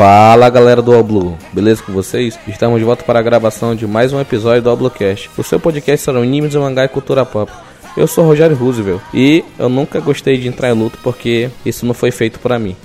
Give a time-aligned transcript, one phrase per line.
[0.00, 2.38] Fala galera do All Blue, beleza com vocês?
[2.48, 4.78] Estamos de volta para a gravação de mais um episódio do All
[5.36, 7.52] o seu podcast sobre animes, mangá e cultura pop.
[7.94, 11.92] Eu sou Rogério Roosevelt e eu nunca gostei de entrar em luto porque isso não
[11.92, 12.74] foi feito para mim.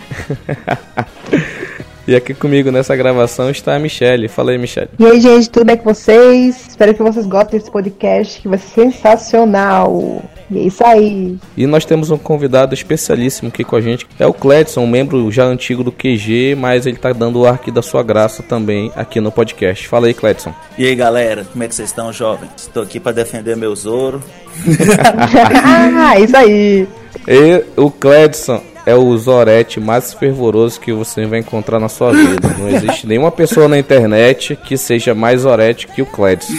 [2.08, 4.27] E aqui comigo nessa gravação está a Michelle.
[4.27, 4.91] Fala aí, Michelle.
[5.00, 6.68] E aí, gente, tudo bem com vocês?
[6.70, 10.22] Espero que vocês gostem desse podcast, que vai ser sensacional.
[10.49, 11.38] E é isso aí.
[11.58, 14.05] E nós temos um convidado especialíssimo aqui com a gente.
[14.20, 17.71] É o Cledson, um membro já antigo do QG, mas ele tá dando o arco
[17.71, 19.88] da sua graça também aqui no podcast.
[19.88, 20.54] Fala aí, Cledson.
[20.77, 22.51] E aí, galera, como é que vocês estão, jovens?
[22.57, 24.21] Estou aqui para defender meu Zoro.
[25.98, 26.88] ah, isso aí.
[27.27, 32.55] E o Cledson é o Zorete mais fervoroso que você vai encontrar na sua vida.
[32.58, 36.54] Não existe nenhuma pessoa na internet que seja mais Zorete que o Cledson.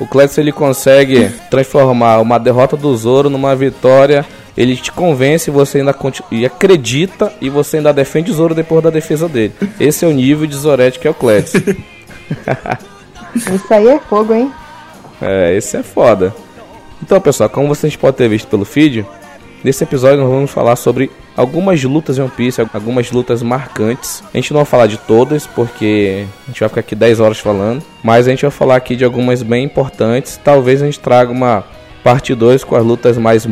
[0.00, 4.24] O Cledson ele consegue transformar uma derrota do Zoro numa vitória.
[4.56, 5.94] Ele te convence, você ainda
[6.30, 9.52] e acredita e você ainda defende o Zoro depois da defesa dele.
[9.78, 11.58] Esse é o nível de Zorete que é o Cledson.
[13.34, 14.50] Isso aí é fogo, hein?
[15.20, 16.34] É, esse é foda.
[17.02, 19.04] Então, pessoal, como vocês podem ter visto pelo feed,
[19.66, 24.22] Nesse episódio nós vamos falar sobre algumas lutas em One Piece, algumas lutas marcantes.
[24.32, 27.40] A gente não vai falar de todas, porque a gente vai ficar aqui 10 horas
[27.40, 30.38] falando, mas a gente vai falar aqui de algumas bem importantes.
[30.44, 31.64] Talvez a gente traga uma
[32.04, 33.44] parte 2 com as lutas mais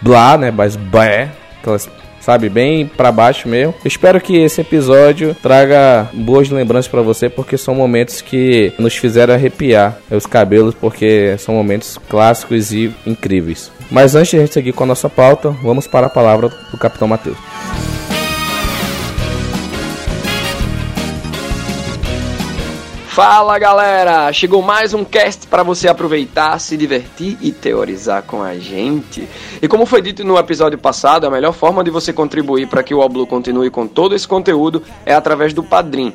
[0.00, 1.86] blá, né, mais bé, aquelas
[2.18, 2.48] sabe?
[2.48, 3.74] Bem para baixo mesmo.
[3.84, 9.34] Espero que esse episódio traga boas lembranças para você, porque são momentos que nos fizeram
[9.34, 13.70] arrepiar os cabelos, porque são momentos clássicos e incríveis.
[13.90, 16.78] Mas antes de a gente seguir com a nossa pauta, vamos para a palavra do
[16.78, 17.38] Capitão Mateus.
[23.18, 24.32] Fala galera!
[24.32, 29.28] Chegou mais um cast para você aproveitar, se divertir e teorizar com a gente.
[29.60, 32.94] E como foi dito no episódio passado, a melhor forma de você contribuir para que
[32.94, 36.14] o Oblu continue com todo esse conteúdo é através do Padrim.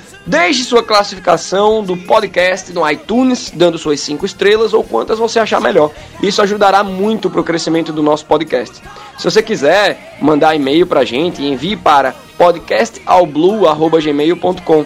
[0.25, 5.59] Deixe sua classificação do podcast no iTunes, dando suas 5 estrelas ou quantas você achar
[5.59, 5.91] melhor.
[6.21, 8.81] Isso ajudará muito para o crescimento do nosso podcast.
[9.17, 14.85] Se você quiser mandar e-mail para a gente, envie para podcastalblue.gmail.com.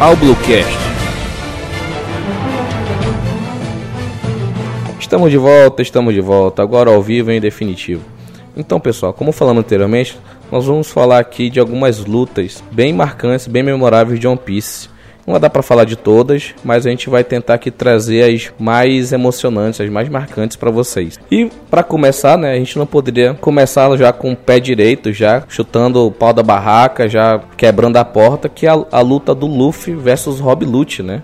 [0.00, 0.78] Ao Bluecast.
[4.98, 8.02] Estamos de volta, estamos de volta, agora ao vivo em definitivo.
[8.56, 10.18] Então, pessoal, como falamos anteriormente,
[10.50, 14.88] nós vamos falar aqui de algumas lutas bem marcantes, bem memoráveis de One Piece
[15.26, 19.12] não dar para falar de todas, mas a gente vai tentar aqui trazer as mais
[19.12, 21.18] emocionantes, as mais marcantes para vocês.
[21.30, 25.42] E para começar, né, a gente não poderia começar já com o pé direito, já
[25.48, 29.46] chutando o pau da barraca, já quebrando a porta, que é a, a luta do
[29.46, 31.22] Luffy versus Rob Lute, né?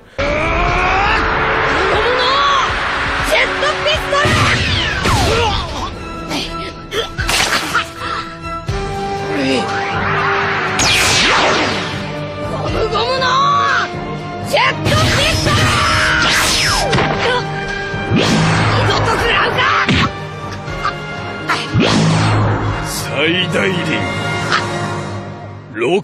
[25.96, 26.04] 六王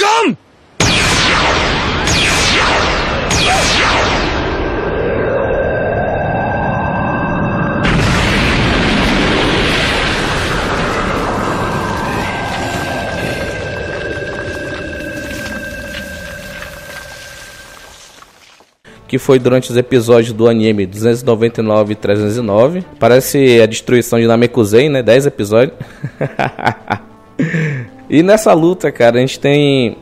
[0.00, 0.36] 眼，
[19.06, 22.84] que foi durante os episódios do anime 299 e 309.
[22.98, 25.04] Parece a destruição de Namekusei, né?
[25.04, 25.76] 10 episódios.
[28.09, 29.97] e nessa luta, cara, a gente tem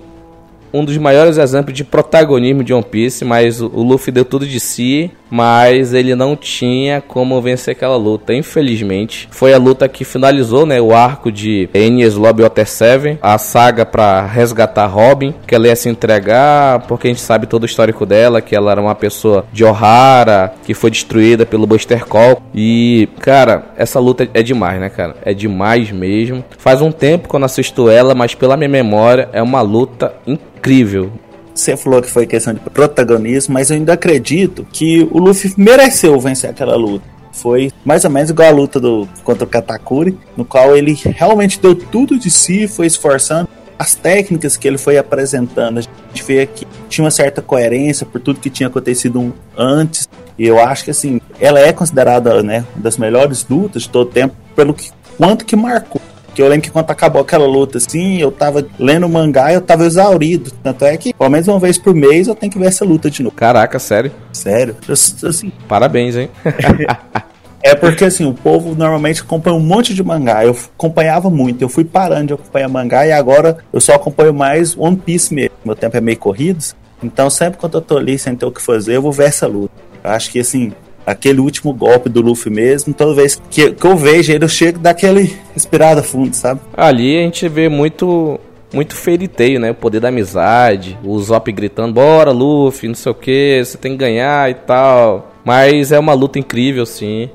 [0.73, 4.59] um dos maiores exemplos de protagonismo de One Piece, mas o Luffy deu tudo de
[4.59, 9.27] si, mas ele não tinha como vencer aquela luta, infelizmente.
[9.31, 13.85] Foi a luta que finalizou, né, o arco de Enies Lobby Water 7, a saga
[13.85, 18.05] para resgatar Robin, que ela ia se entregar, porque a gente sabe todo o histórico
[18.05, 22.41] dela, que ela era uma pessoa de Ohara, que foi destruída pelo Buster Call.
[22.53, 25.15] E, cara, essa luta é demais, né, cara?
[25.23, 26.43] É demais mesmo.
[26.57, 30.13] Faz um tempo que eu não assisto ela, mas pela minha memória é uma luta
[30.25, 31.11] incrível.
[31.57, 36.19] Você falou que foi questão de protagonismo, mas eu ainda acredito que o Luffy mereceu
[36.19, 37.03] vencer aquela luta.
[37.31, 41.59] Foi mais ou menos igual a luta do, contra o Katakuri, no qual ele realmente
[41.59, 43.49] deu tudo de si, foi esforçando.
[43.77, 48.21] As técnicas que ele foi apresentando, a gente vê que tinha uma certa coerência por
[48.21, 50.07] tudo que tinha acontecido antes.
[50.37, 54.11] E eu acho que assim, ela é considerada né, uma das melhores lutas de todo
[54.11, 55.96] tempo, pelo que, quanto que marcou
[56.37, 59.61] que eu lembro que quando acabou aquela luta, assim, eu tava lendo mangá e eu
[59.61, 60.51] tava exaurido.
[60.61, 63.09] Tanto é que, pelo menos uma vez por mês, eu tenho que ver essa luta
[63.09, 63.35] de novo.
[63.35, 64.11] Caraca, sério?
[64.31, 64.75] Sério.
[64.87, 66.29] Eu, assim, Parabéns, hein?
[67.63, 70.45] É porque assim, o povo normalmente acompanha um monte de mangá.
[70.45, 74.77] Eu acompanhava muito, eu fui parando de acompanhar mangá e agora eu só acompanho mais
[74.77, 75.55] One Piece mesmo.
[75.65, 76.63] Meu tempo é meio corrido.
[77.03, 79.47] Então sempre quando eu tô ali sem ter o que fazer, eu vou ver essa
[79.47, 79.73] luta.
[80.01, 80.71] Eu acho que assim,
[81.07, 84.77] aquele último golpe do Luffy mesmo, toda vez que, que eu vejo ele, eu chego
[84.77, 86.59] daquele respirada fundo, sabe?
[86.75, 88.37] Ali a gente vê muito
[88.73, 89.71] muito feriteio, né?
[89.71, 93.93] O poder da amizade, o Zop gritando, bora Luffy, não sei o que, você tem
[93.93, 95.31] que ganhar e tal.
[95.45, 97.29] Mas é uma luta incrível, sim.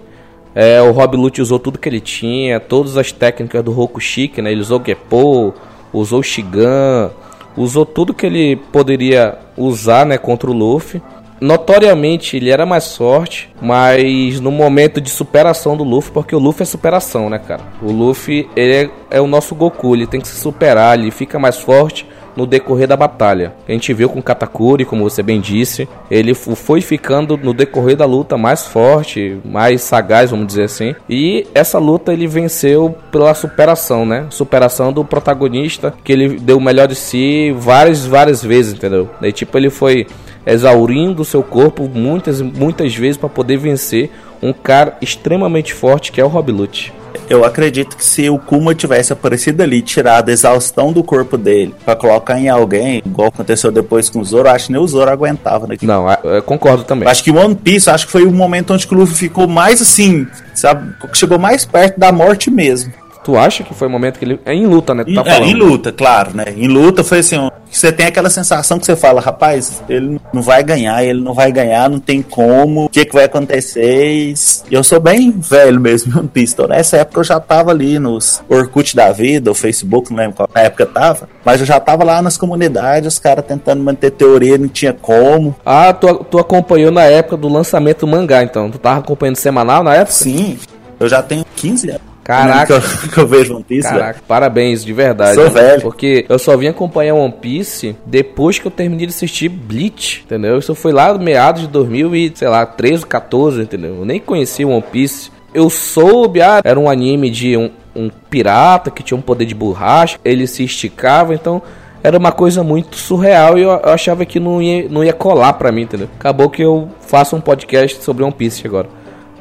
[0.55, 4.53] É, o Rob Lute usou tudo que ele tinha, todas as técnicas do Rokushiki, né?
[4.53, 5.55] Ele usou Geppo,
[5.91, 7.11] usou Shigan,
[7.57, 11.01] usou tudo que ele poderia usar, né, contra o Luffy
[11.43, 16.63] notoriamente ele era mais forte, mas no momento de superação do Luffy, porque o Luffy
[16.63, 17.63] é superação, né, cara?
[17.83, 21.41] O Luffy ele é, é o nosso Goku, ele tem que se superar, ele fica
[21.41, 22.07] mais forte
[22.37, 23.55] no decorrer da batalha.
[23.69, 28.05] A gente viu com Katakuri, como você bem disse, ele foi ficando no decorrer da
[28.05, 30.95] luta mais forte, mais sagaz, vamos dizer assim.
[31.09, 34.27] E essa luta ele venceu pela superação, né?
[34.31, 39.11] Superação do protagonista, que ele deu o melhor de si várias, várias vezes, entendeu?
[39.21, 40.07] Daí tipo ele foi
[40.47, 44.11] exaurindo seu corpo muitas, muitas vezes para poder vencer
[44.43, 46.93] um cara extremamente forte que é o Rob Lute.
[47.29, 51.75] Eu acredito que se o Kuma tivesse aparecido ali, tirado a exaustão do corpo dele,
[51.85, 55.11] para colocar em alguém, igual aconteceu depois com o Zoro, acho que nem o Zoro
[55.11, 55.93] aguentava naquilo.
[55.93, 57.09] Não, eu concordo também.
[57.09, 60.27] Acho que One Piece, acho que foi o momento onde o Luffy ficou mais assim,
[60.55, 60.95] sabe?
[61.13, 62.93] Chegou mais perto da morte mesmo.
[63.25, 64.41] Tu acha que foi o momento que ele.
[64.45, 65.05] É em luta, né?
[65.05, 66.45] Tu tá é, em luta, claro, né?
[66.57, 67.37] Em luta foi assim,
[67.73, 71.51] você tem aquela sensação que você fala, rapaz, ele não vai ganhar, ele não vai
[71.51, 74.13] ganhar, não tem como, o que, que vai acontecer?
[74.13, 74.35] E
[74.71, 76.69] eu sou bem velho mesmo, One Pistol.
[76.69, 80.49] Nessa época eu já tava ali nos Orkut da vida, o Facebook, não lembro qual
[80.55, 84.69] época tava, mas eu já tava lá nas comunidades, os caras tentando manter teoria, não
[84.69, 85.57] tinha como.
[85.65, 88.71] Ah, tu, tu acompanhou na época do lançamento do mangá, então.
[88.71, 90.13] Tu tava acompanhando semanal na época?
[90.13, 90.59] Sim,
[91.01, 92.12] eu já tenho 15 anos.
[92.25, 92.81] Caraca.
[92.81, 94.25] Que eu, que eu vejo One Piece, Caraca, velho.
[94.27, 95.35] parabéns, de verdade.
[95.35, 95.83] Sou velho.
[95.83, 100.59] Porque eu só vim acompanhar One Piece depois que eu terminei de assistir Bleach, entendeu?
[100.59, 103.97] Isso foi lá no meados de 2000 e, sei lá, 13, 14, entendeu?
[103.97, 105.31] Eu nem conhecia One Piece.
[105.53, 109.55] Eu soube, ah, era um anime de um, um pirata que tinha um poder de
[109.55, 111.61] borracha, ele se esticava, então
[112.03, 115.53] era uma coisa muito surreal e eu, eu achava que não ia, não ia colar
[115.53, 116.09] pra mim, entendeu?
[116.19, 118.89] Acabou que eu faço um podcast sobre One Piece agora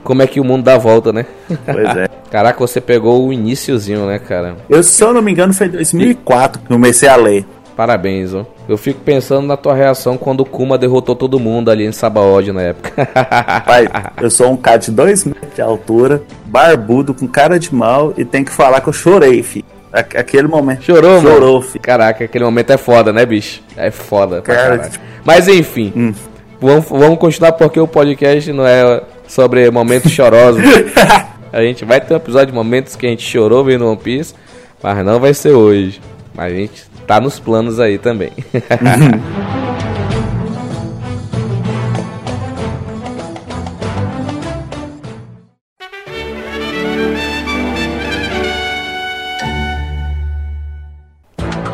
[0.04, 1.26] como é que o mundo dá volta, né?
[1.66, 2.08] Pois é.
[2.32, 4.56] Caraca, você pegou o iníciozinho, né, cara?
[4.70, 7.46] Eu, se eu não me engano, foi em 2004 que comecei a ler.
[7.76, 8.46] Parabéns, ó.
[8.70, 12.52] Eu fico pensando na tua reação quando o Kuma derrotou todo mundo ali em Sabaody
[12.52, 13.06] na época.
[13.66, 13.88] Pai,
[14.22, 18.24] eu sou um cara de 2 metros de altura, barbudo, com cara de mal e
[18.24, 19.66] tem que falar que eu chorei, filho.
[19.92, 20.84] Aquele momento.
[20.84, 21.36] Chorou, mano?
[21.36, 21.82] Chorou, filho.
[21.82, 23.62] Caraca, aquele momento é foda, né, bicho?
[23.76, 24.42] É foda.
[24.42, 24.90] Cara,
[25.26, 26.14] Mas enfim, hum.
[26.62, 29.02] vamos, vamos continuar porque o podcast não é
[29.32, 30.62] sobre momentos chorosos.
[31.54, 34.36] a gente vai ter um episódio de momentos que a gente chorou vendo One Piece,
[34.84, 36.02] mas não vai ser hoje.
[36.36, 38.32] Mas a gente tá nos planos aí também.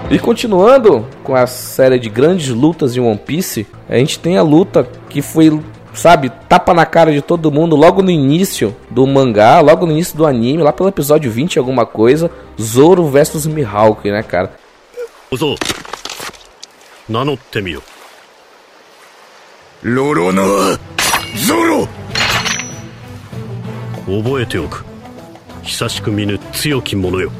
[0.10, 4.42] E continuando com a série de grandes lutas em One Piece, a gente tem a
[4.42, 5.50] luta que foi
[5.97, 10.17] sabe, tapa na cara de todo mundo logo no início do mangá, logo no início
[10.17, 14.53] do anime, lá pelo episódio 20 alguma coisa, Zoro versus Mihawk, né, cara?
[15.35, 15.59] Zoro,
[17.09, 17.83] nanotte miyo.
[19.83, 20.79] Lorona,
[21.37, 21.89] Zoro!
[24.07, 24.85] 覚えておく
[25.63, 27.31] 久しく見ぬ強き者よ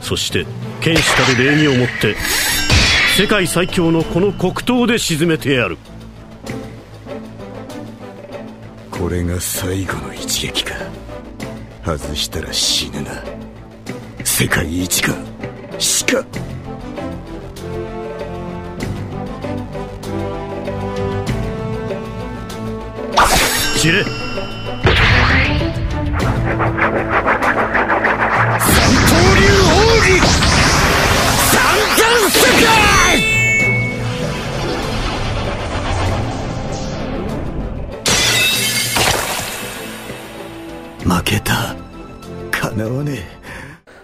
[0.00, 0.46] そして
[0.80, 2.14] 剣士たる礼儀をもって
[3.16, 5.78] 世界最強のこの黒刀で沈めてやる
[9.01, 10.75] これが最後の一撃か。
[11.83, 13.23] 外したら死ぬな。
[14.23, 15.15] 世界一か。
[15.79, 16.23] 死か。
[23.75, 24.03] 散れ。
[24.03, 24.93] 三刀
[29.35, 30.21] 流奥義。
[31.49, 31.57] 三
[31.97, 32.90] 冠世界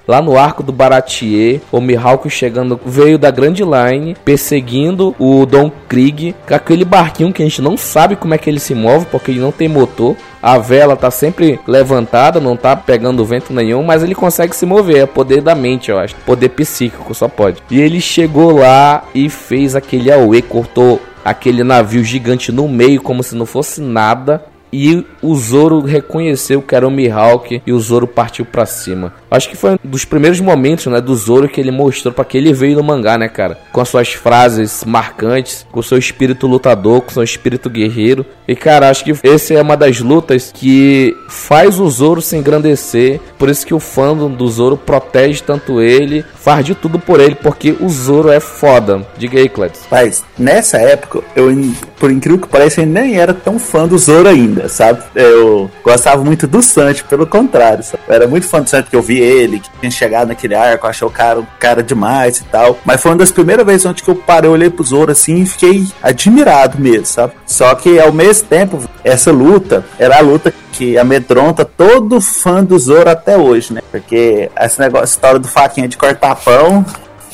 [0.08, 5.70] Lá no arco do Baratier, o Mihawk chegando veio da Grand Line, perseguindo o Don
[5.90, 9.06] Krieg com aquele barquinho que a gente não sabe como é que ele se move,
[9.08, 10.16] porque ele não tem motor.
[10.42, 15.00] A vela tá sempre levantada, não tá pegando vento nenhum, mas ele consegue se mover,
[15.00, 16.16] é poder da mente, eu acho.
[16.26, 17.62] Poder psíquico, só pode.
[17.70, 23.22] E ele chegou lá e fez aquele Aue, cortou aquele navio gigante no meio como
[23.22, 28.08] se não fosse nada e o Zoro reconheceu que era o Mihawk e o Zoro
[28.08, 29.14] partiu para cima.
[29.30, 32.38] Acho que foi um dos primeiros momentos, né, do Zoro que ele mostrou para que
[32.38, 33.58] ele veio no mangá, né, cara?
[33.72, 38.26] Com as suas frases marcantes, com o seu espírito lutador, com seu espírito guerreiro.
[38.48, 43.20] E cara, acho que essa é uma das lutas que faz o Zoro se engrandecer.
[43.38, 47.36] Por isso que o fandom do Zoro protege tanto ele, faz de tudo por ele,
[47.36, 49.06] porque o Zoro é foda.
[49.18, 49.82] Diga aí, Cledes.
[49.92, 51.52] Mas nessa época, eu,
[52.00, 55.04] por incrível que pareça, eu nem era tão fã do Zoro ainda, sabe?
[55.14, 58.04] Eu gostava muito do Sanji, pelo contrário, sabe?
[58.08, 60.88] Eu era muito fã do Sanji que eu vi ele, que tinha chegado naquele arco,
[60.88, 62.78] achou o cara, cara demais e tal.
[62.86, 65.46] Mas foi uma das primeiras vezes onde que eu parei, olhei pro Zoro assim e
[65.46, 67.34] fiquei admirado mesmo, sabe?
[67.46, 72.78] Só que ao mesmo tempo, essa luta era a luta que amedronta todo fã do
[72.78, 73.82] Zoro até hoje, né?
[73.92, 76.86] Porque esse negócio, história do faquinha de cortar pão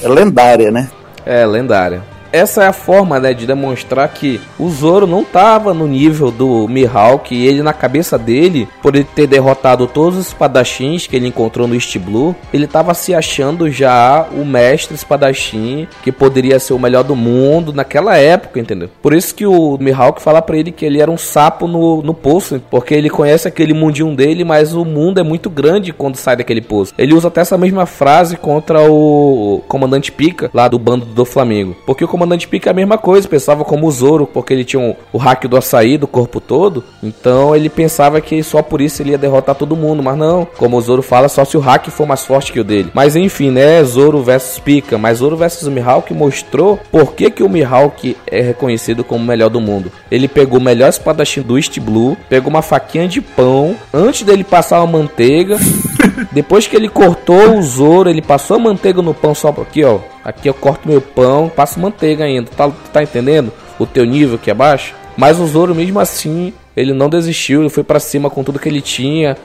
[0.01, 0.89] é lendária, né?
[1.25, 5.87] É, lendária essa é a forma né, de demonstrar que o Zoro não estava no
[5.87, 11.05] nível do Mihawk e ele na cabeça dele, por ele ter derrotado todos os espadachins
[11.05, 16.11] que ele encontrou no East Blue, ele estava se achando já o mestre espadachim que
[16.11, 18.89] poderia ser o melhor do mundo naquela época, entendeu?
[18.99, 22.15] Por isso que o Mihawk fala para ele que ele era um sapo no, no
[22.15, 26.35] poço, porque ele conhece aquele mundinho dele, mas o mundo é muito grande quando sai
[26.35, 26.95] daquele poço.
[26.97, 31.75] Ele usa até essa mesma frase contra o comandante Pica lá do bando do Flamengo,
[31.85, 34.80] porque o comandante Pica é a mesma coisa, pensava como o Zoro, porque ele tinha
[34.80, 36.84] um, o hack do açaí do corpo todo.
[37.01, 40.46] Então ele pensava que só por isso ele ia derrotar todo mundo, mas não.
[40.58, 42.92] Como o Zoro fala, só se o hack for mais forte que o dele.
[42.94, 43.84] Mas enfim, né?
[43.84, 44.98] Zoro versus Pica.
[44.98, 49.50] Mas Zoro versus Mihawk mostrou por que, que o Mihawk é reconhecido como o melhor
[49.50, 49.92] do mundo.
[50.10, 54.44] Ele pegou o melhor espadachim do East Blue, pegou uma faquinha de pão, antes dele
[54.44, 55.58] passar a manteiga.
[56.32, 60.00] Depois que ele cortou o Zoro, ele passou a manteiga no pão só aqui, ó.
[60.24, 62.50] Aqui eu corto meu pão, passo manteiga ainda.
[62.56, 63.51] Tá, tá entendendo?
[63.77, 64.96] O teu nível aqui abaixo?
[65.18, 68.70] Mas o Zoro mesmo assim, ele não desistiu, ele foi para cima com tudo que
[68.70, 69.38] ele tinha.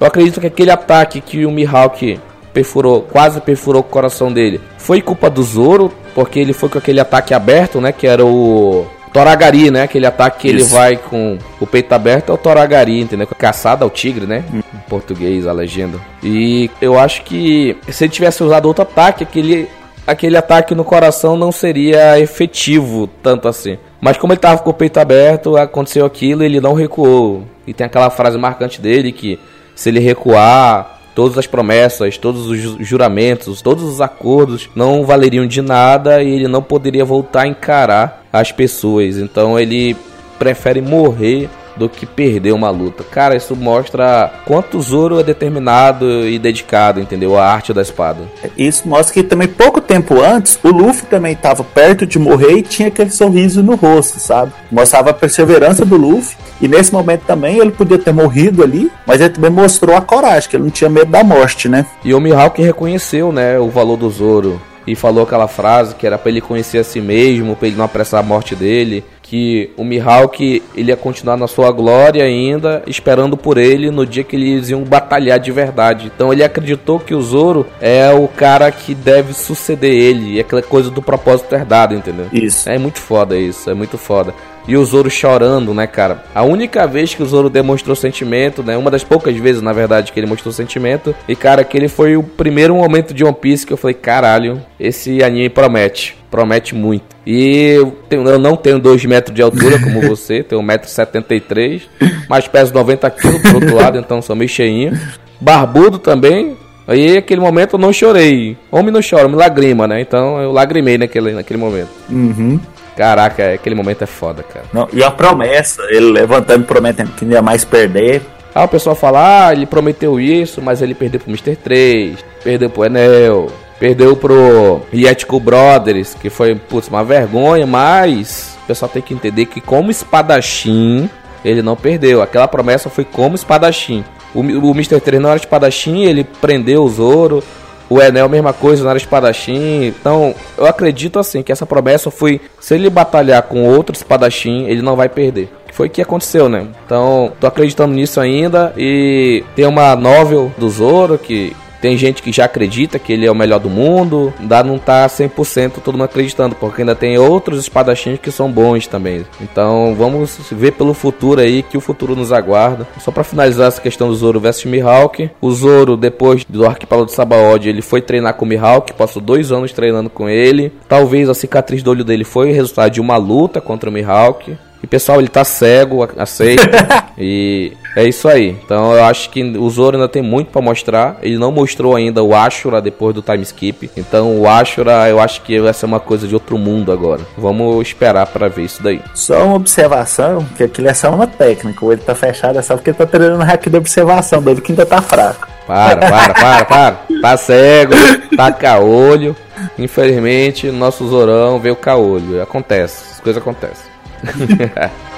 [0.00, 2.18] Eu acredito que aquele ataque que o Mihawk
[2.52, 7.00] perfurou, quase perfurou o coração dele, foi culpa do Zoro, porque ele foi com aquele
[7.00, 9.82] ataque aberto, né, que era o Toragari, né?
[9.82, 10.66] Aquele ataque que Isso.
[10.66, 13.28] ele vai com o peito aberto é o Toragari, entendeu?
[13.38, 14.42] Caçada ao tigre, né?
[14.52, 14.58] Hum.
[14.58, 16.00] Em português, a legenda.
[16.20, 19.68] E eu acho que se ele tivesse usado outro ataque, aquele
[20.04, 23.78] aquele ataque no coração não seria efetivo tanto assim.
[24.00, 27.44] Mas como ele estava com o peito aberto, aconteceu aquilo e ele não recuou.
[27.64, 29.38] E tem aquela frase marcante dele que
[29.76, 35.62] se ele recuar, todas as promessas, todos os juramentos, todos os acordos não valeriam de
[35.62, 39.16] nada e ele não poderia voltar a encarar as pessoas.
[39.16, 39.96] Então ele
[40.38, 43.04] prefere morrer do que perder uma luta.
[43.04, 47.36] Cara, isso mostra quanto o Zoro é determinado e dedicado, entendeu?
[47.36, 48.20] A arte da espada.
[48.56, 52.62] Isso mostra que também pouco tempo antes, o Luffy também estava perto de morrer e
[52.62, 54.52] tinha aquele sorriso no rosto, sabe?
[54.70, 56.36] Mostrava a perseverança do Luffy.
[56.60, 60.48] E nesse momento também ele podia ter morrido ali, mas ele também mostrou a coragem,
[60.48, 61.84] que ele não tinha medo da morte, né?
[62.04, 66.18] E o Mihawk reconheceu, né, o valor do Zoro e falou aquela frase que era
[66.18, 69.82] para ele conhecer a si mesmo, para ele não apressar a morte dele que o
[69.82, 74.68] Mihawk ele ia continuar na sua glória ainda, esperando por ele no dia que eles
[74.68, 76.12] iam batalhar de verdade.
[76.14, 80.62] Então ele acreditou que o Zoro é o cara que deve suceder ele, e aquela
[80.62, 82.26] coisa do propósito herdado, entendeu?
[82.32, 82.68] Isso.
[82.68, 84.34] É muito foda isso, é muito foda
[84.66, 86.24] e o Zoro chorando, né, cara?
[86.34, 88.76] A única vez que o Zoro demonstrou sentimento, né?
[88.76, 91.14] Uma das poucas vezes, na verdade, que ele mostrou sentimento.
[91.28, 95.22] E, cara, aquele foi o primeiro momento de One Piece que eu falei, caralho, esse
[95.22, 96.16] anime promete.
[96.30, 97.14] Promete muito.
[97.26, 101.82] E eu, tenho, eu não tenho 2 metros de altura como você, tenho 1,73m,
[102.28, 104.98] mas peso 90kg por outro lado, então sou meio cheinho.
[105.40, 106.56] Barbudo também,
[106.86, 108.56] Aí, aquele momento, eu não chorei.
[108.70, 110.00] Homem não chora, me lagrima, né?
[110.00, 111.88] Então, eu lagrimei naquele, naquele momento.
[112.10, 112.60] Uhum.
[112.96, 114.66] Caraca, aquele momento é foda, cara.
[114.72, 118.22] Não, e a promessa, ele levantando, prometendo que não ia mais perder.
[118.54, 121.56] Ah, o pessoal fala, ah, ele prometeu isso, mas ele perdeu pro Mr.
[121.56, 123.50] 3, perdeu pro Enel,
[123.80, 129.46] perdeu pro Yetico Brothers, que foi, putz, uma vergonha, mas o pessoal tem que entender
[129.46, 131.10] que como espadachim,
[131.44, 132.22] ele não perdeu.
[132.22, 134.04] Aquela promessa foi como espadachim.
[134.34, 135.00] O, o Mr.
[135.00, 137.42] 3 não era espadachim, ele prendeu o Zoro.
[137.88, 139.84] O Enel, mesma coisa, não era espadachim.
[139.84, 144.82] Então, eu acredito assim que essa promessa foi: se ele batalhar com outro espadachim, ele
[144.82, 145.50] não vai perder.
[145.72, 146.68] Foi o que aconteceu, né?
[146.86, 148.72] Então, tô acreditando nisso ainda.
[148.76, 153.30] E tem uma novel do Zoro que tem gente que já acredita que ele é
[153.30, 157.58] o melhor do mundo, ainda não tá 100% todo mundo acreditando, porque ainda tem outros
[157.58, 159.26] espadachins que são bons também.
[159.38, 162.88] Então vamos ver pelo futuro aí, que o futuro nos aguarda.
[163.00, 167.12] Só para finalizar essa questão do Zoro versus Mihawk, o Zoro, depois do arquipélago do
[167.12, 170.72] Sabaody, ele foi treinar com o Mihawk, passou dois anos treinando com ele.
[170.88, 174.56] Talvez a cicatriz do olho dele foi resultado de uma luta contra o Mihawk.
[174.84, 177.06] E pessoal, ele tá cego, aceita.
[177.16, 178.50] e é isso aí.
[178.50, 181.16] Então eu acho que o Zoro ainda tem muito para mostrar.
[181.22, 183.90] Ele não mostrou ainda o Ashura depois do time skip.
[183.96, 187.22] Então o Ashura eu acho que vai ser uma coisa de outro mundo agora.
[187.38, 189.00] Vamos esperar para ver isso daí.
[189.14, 191.82] Só uma observação, que aquilo é só uma técnica.
[191.82, 194.60] O olho tá fechado, é só porque ele tá treinando o hack da observação dele
[194.60, 195.48] que ainda tá fraco.
[195.66, 196.98] Para, para, para, para.
[197.22, 197.94] Tá cego,
[198.36, 199.34] tá caolho.
[199.78, 202.42] Infelizmente, nosso Zorão veio caolho.
[202.42, 203.93] Acontece, as coisas acontecem.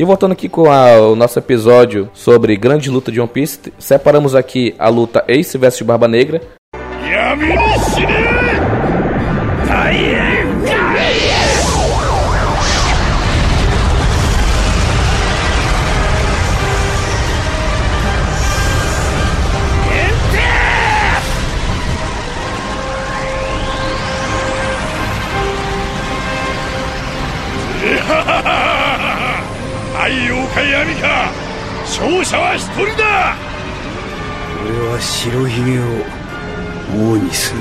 [0.00, 4.34] E voltando aqui com a, o nosso episódio sobre grande luta de One Piece, separamos
[4.34, 6.40] aqui a luta Ace vs Barba Negra.
[31.99, 33.35] 勝者は一人だ
[34.63, 37.59] 俺は白ひげを王にする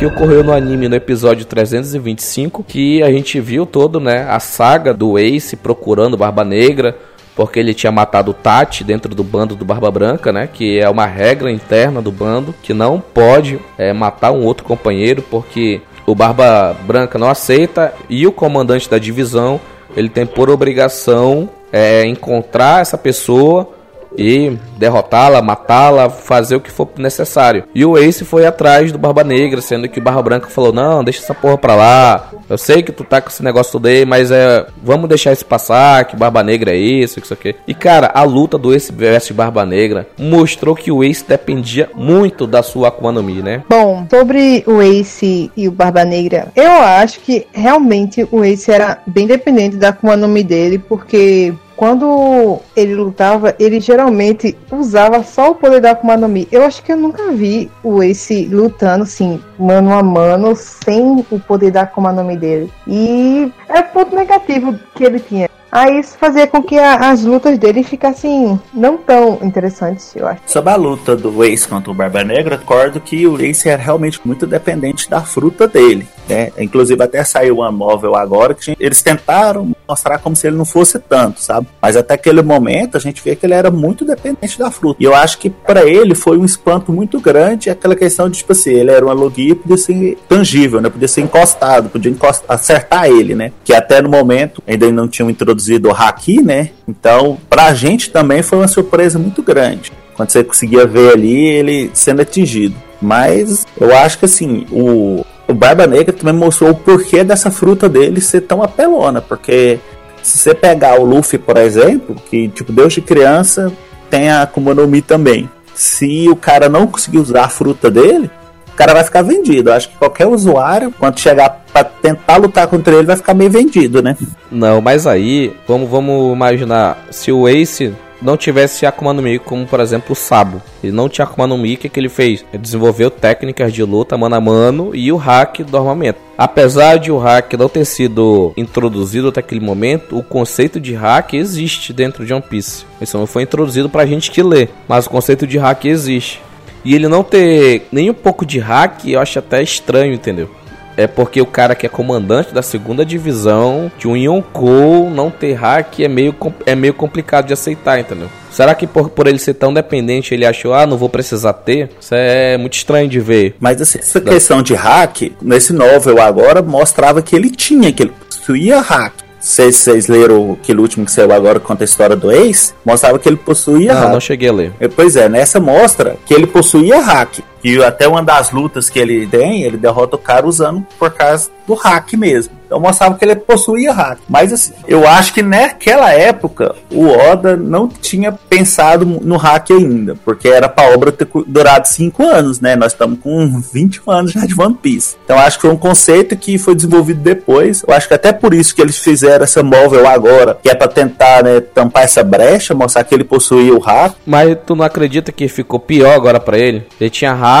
[0.00, 4.94] que ocorreu no anime no episódio 325, que a gente viu todo, né, a saga
[4.94, 6.96] do Ace procurando Barba Negra,
[7.35, 10.47] porque ele tinha matado o Tati dentro do bando do Barba Branca, né?
[10.51, 15.21] Que é uma regra interna do bando que não pode é, matar um outro companheiro,
[15.21, 19.59] porque o Barba Branca não aceita e o comandante da divisão
[19.95, 23.74] ele tem por obrigação é, encontrar essa pessoa
[24.17, 27.63] e derrotá-la, matá-la, fazer o que for necessário.
[27.73, 31.03] E o Ace foi atrás do Barba Negra, sendo que o Barba Branca falou: Não,
[31.03, 32.29] deixa essa porra pra lá.
[32.49, 34.65] Eu sei que tu tá com esse negócio todo aí, mas é.
[34.83, 37.55] Vamos deixar isso passar, que Barba Negra é isso, isso aqui.
[37.67, 42.45] E cara, a luta do Ace vs Barba Negra mostrou que o Ace dependia muito
[42.45, 43.63] da sua Akuma no Mi, né?
[43.69, 48.99] Bom, sobre o Ace e o Barba Negra, eu acho que realmente o Ace era
[49.07, 55.51] bem dependente da Akuma no Mi dele, porque quando ele lutava, ele geralmente usava só
[55.51, 56.47] o poder da Akuma no Mi.
[56.51, 61.39] Eu acho que eu nunca vi o Ace lutando, assim, mano a mano, sem o
[61.39, 62.71] poder da Akuma no Mi dele.
[62.87, 65.49] E é ponto negativo que ele tinha.
[65.75, 70.39] Aí isso fazia com que a, as lutas dele ficassem não tão interessantes, eu acho.
[70.45, 74.21] Sobre a luta do Ace contra o Barba Negra, recordo que o Ace era realmente
[74.23, 76.07] muito dependente da fruta dele.
[76.27, 76.51] Né?
[76.57, 80.97] Inclusive até saiu uma móvel agora que eles tentaram mostrar como se ele não fosse
[80.99, 81.67] tanto, sabe?
[81.81, 84.97] Mas até aquele momento a gente vê que ele era muito dependente da fruta.
[85.01, 88.51] E eu acho que para ele foi um espanto muito grande aquela questão de, tipo
[88.51, 90.89] assim, ele era uma logia podia ser tangível, né?
[90.89, 93.51] Podia ser encostado, podia encostar, acertar ele, né?
[93.63, 96.71] Que até no momento ainda não tinham introduzido o Haki, né?
[96.87, 99.91] Então, pra gente também foi uma surpresa muito grande.
[100.15, 102.75] Quando você conseguia ver ali ele sendo atingido.
[103.01, 107.87] Mas eu acho que assim, o, o Barba Negra também mostrou o porquê dessa fruta
[107.87, 109.79] dele ser tão apelona, porque
[110.21, 113.71] se você pegar o Luffy, por exemplo, que tipo desde criança
[114.09, 115.49] tem a Akuma no Mi também.
[115.73, 118.29] Se o cara não conseguir usar a fruta dele,
[118.73, 119.69] o cara vai ficar vendido.
[119.69, 123.51] Eu acho que qualquer usuário, quando chegar para tentar lutar contra ele, vai ficar meio
[123.51, 124.17] vendido, né?
[124.51, 129.65] Não, mas aí, vamos, vamos imaginar, se o Ace não tivesse Akuma no Mi, como
[129.65, 130.61] por exemplo o Sabo.
[130.83, 132.45] Ele não tinha Akuma no Mi, o que, que ele fez?
[132.51, 136.19] Ele desenvolveu técnicas de luta mano a mano e o hack do armamento.
[136.37, 141.33] Apesar de o hack não ter sido introduzido até aquele momento, o conceito de hack
[141.33, 142.85] existe dentro de One Piece.
[142.99, 146.41] Isso não foi introduzido pra gente que lê, mas o conceito de hack existe.
[146.83, 150.49] E ele não ter nem um pouco de hack, eu acho até estranho, entendeu?
[150.97, 155.53] É porque o cara que é comandante da segunda divisão de um Yonkou não ter
[155.53, 158.29] hack é meio, é meio complicado de aceitar, entendeu?
[158.49, 161.89] Será que por, por ele ser tão dependente ele achou, ah, não vou precisar ter?
[161.99, 163.55] Isso é muito estranho de ver.
[163.59, 168.13] Mas assim, essa questão de hack, nesse novel agora, mostrava que ele tinha, que ele
[168.29, 172.73] possuía hack vocês, vocês leram aquele último que saiu agora conta a história do ex,
[172.83, 174.11] mostrava que ele possuía não, hack.
[174.13, 174.73] Não, cheguei a ler.
[174.95, 177.39] Pois é, nessa mostra que ele possuía hack.
[177.65, 181.49] E até uma das lutas que ele tem, ele derrota o cara usando por causa
[181.65, 182.53] do hack mesmo.
[182.65, 184.19] Então mostrava que ele possuía hack.
[184.29, 190.15] Mas assim, eu acho que naquela época o Oda não tinha pensado no hack ainda,
[190.23, 192.75] porque era pra obra ter durado 5 anos, né?
[192.75, 195.15] Nós estamos com 21 anos já de One Piece.
[195.23, 197.83] Então acho que foi um conceito que foi desenvolvido depois.
[197.87, 200.87] Eu acho que até por isso que eles fizeram essa móvel agora, que é para
[200.87, 204.15] tentar né, tampar essa brecha, mostrar que ele possuía o hack.
[204.25, 206.85] Mas tu não acredita que ficou pior agora para ele?
[206.99, 207.54] Ele tinha hack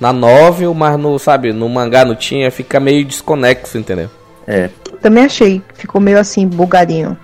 [0.00, 4.10] na novel, mas no, sabe, no mangá não tinha, fica meio desconexo, entendeu?
[4.46, 4.70] É.
[5.00, 7.16] Também achei, ficou meio assim, bugadinho.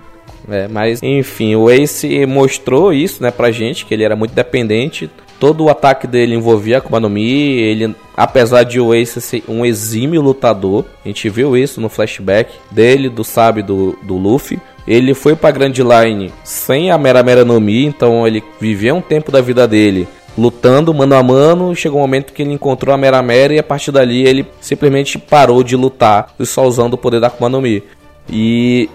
[0.49, 5.09] É, mas enfim, o Ace mostrou isso, né, pra gente, que ele era muito dependente.
[5.39, 9.65] Todo o ataque dele envolvia Akuma no Mi, ele, apesar de o Ace ser um
[9.65, 14.59] exímio lutador, a gente viu isso no flashback dele, do Sabe, do, do Luffy.
[14.85, 19.01] Ele foi pra Grand Line sem a Mera Mera no Mi, então ele viveu um
[19.01, 21.75] tempo da vida dele lutando mano a mano.
[21.75, 25.17] Chegou um momento que ele encontrou a Mera Mera e a partir dali ele simplesmente
[25.17, 27.83] parou de lutar e só usando o poder da Akuma no Mi.
[28.29, 28.89] E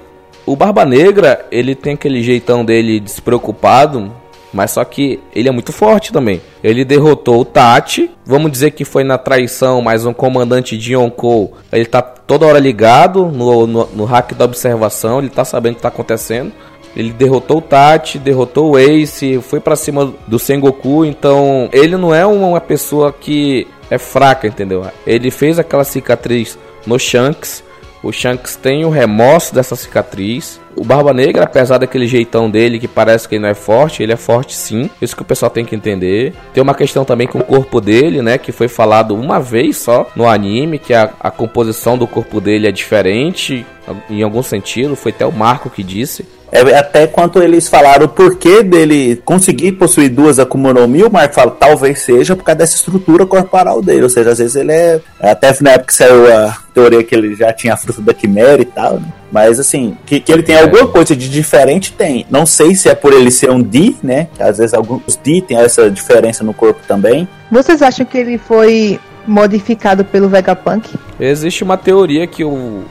[0.47, 4.11] o Barba Negra, ele tem aquele jeitão dele despreocupado,
[4.53, 6.41] mas só que ele é muito forte também.
[6.65, 11.53] Ele derrotou o Tati, vamos dizer que foi na traição, mas um comandante de Yonkou,
[11.71, 15.77] ele tá toda hora ligado no, no, no hack da observação, ele tá sabendo o
[15.77, 16.53] que tá acontecendo.
[16.97, 22.15] Ele derrotou o Tati, derrotou o Ace, foi para cima do Sengoku, então ele não
[22.15, 24.85] é uma pessoa que é fraca, entendeu?
[25.07, 27.63] Ele fez aquela cicatriz no Shanks.
[28.03, 30.61] O Shanks tem o remorso dessa cicatriz.
[30.77, 34.13] O Barba Negra, apesar daquele jeitão dele que parece que ele não é forte, ele
[34.13, 34.89] é forte sim.
[35.03, 36.33] Isso que o pessoal tem que entender.
[36.55, 38.39] Tem uma questão também com o corpo dele, né?
[38.39, 42.69] Que foi falado uma vez só no anime, que a, a composição do corpo dele
[42.69, 43.67] é diferente
[44.09, 44.95] em algum sentido.
[44.95, 46.25] Foi até o Marco que disse.
[46.51, 51.11] É, até quanto eles falaram o porquê dele conseguir possuir duas Akuma no Mi, o
[51.11, 54.73] Marco fala, talvez seja por causa dessa estrutura corporal dele, ou seja, às vezes ele
[54.73, 58.15] é, até na época que saiu a teoria que ele já tinha a fruta da
[58.15, 59.13] Quimera e tal, né?
[59.31, 60.63] Mas assim, que, que ele tem é.
[60.63, 62.25] alguma coisa de diferente, tem.
[62.31, 64.29] Não sei se é por ele ser um D, né?
[64.39, 67.29] Às vezes alguns D tem essa diferença no corpo também.
[67.51, 70.95] Vocês acham que ele foi modificado pelo Vegapunk?
[71.21, 72.85] Existe uma teoria que o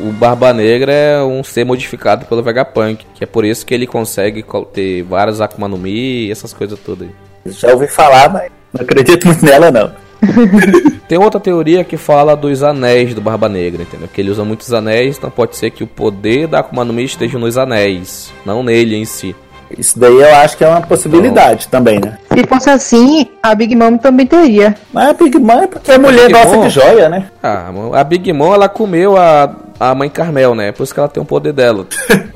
[0.00, 3.86] o Barba Negra é um ser modificado pelo Vegapunk, que é por isso que ele
[3.86, 7.08] consegue ter vários Akuma no Mi e essas coisas todas.
[7.46, 9.92] Já ouvi falar, mas não acredito muito nela não.
[11.06, 14.08] Tem outra teoria que fala dos anéis do Barba Negra, entendeu?
[14.12, 17.04] Que ele usa muitos anéis, então pode ser que o poder da Akuma no Mi
[17.04, 19.36] esteja nos anéis, não nele em si.
[19.76, 22.18] Isso daí eu acho que é uma possibilidade também, né?
[22.32, 24.74] Se fosse assim, a Big Mom também teria.
[24.92, 27.26] Mas a Big Mom é porque a mulher gosta de joia, né?
[27.42, 30.72] Ah, a Big Mom ela comeu a, a mãe Carmel, né?
[30.72, 31.86] Por isso que ela tem o poder dela.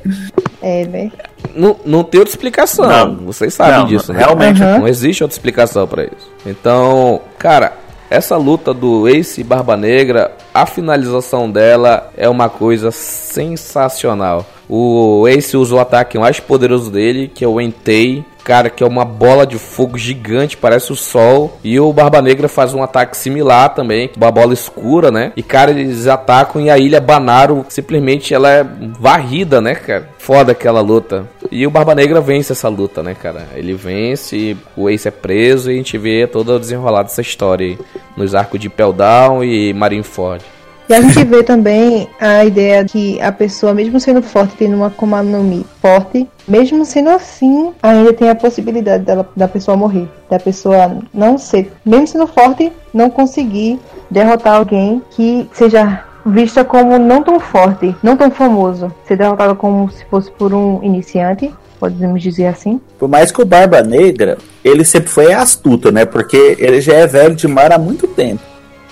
[0.62, 1.12] é, né?
[1.55, 2.87] Não, não tem outra explicação.
[2.88, 3.16] Não.
[3.27, 4.18] Vocês sabem não, disso, né?
[4.18, 4.62] Realmente.
[4.62, 4.81] Uhum.
[4.81, 6.31] Não existe outra explicação para isso.
[6.44, 7.72] Então, cara,
[8.11, 14.46] essa luta do Ace e Barba Negra, a finalização dela é uma coisa sensacional.
[14.68, 18.87] O Ace usa o ataque mais poderoso dele, que é o Entei, cara que é
[18.87, 21.59] uma bola de fogo gigante, parece o sol.
[21.62, 25.33] E o Barba Negra faz um ataque similar também, uma bola escura, né?
[25.37, 28.66] E cara, eles atacam e a ilha Banaro simplesmente ela é
[28.98, 30.09] varrida, né, cara?
[30.18, 31.26] Foda aquela luta.
[31.50, 33.46] E o Barba Negra vence essa luta, né, cara?
[33.54, 37.66] Ele vence, o Ace é preso e a gente vê toda a desenrolada dessa história
[37.66, 37.78] aí,
[38.16, 40.42] nos arcos de Peldown e Marineford.
[40.88, 44.87] E a gente vê também a ideia que a pessoa, mesmo sendo forte, tendo uma
[44.87, 50.09] Akuma Mi forte, mesmo sendo assim, ainda tem a possibilidade dela, da pessoa morrer.
[50.31, 53.79] Da pessoa não ser, mesmo sendo forte, não conseguir
[54.11, 58.90] derrotar alguém que seja vista como não tão forte, não tão famoso.
[59.07, 62.81] Ser derrotada como se fosse por um iniciante, podemos dizer assim.
[62.98, 66.07] Por mais que o Barba Negra, ele sempre foi astuto, né?
[66.07, 68.40] Porque ele já é velho de mar há muito tempo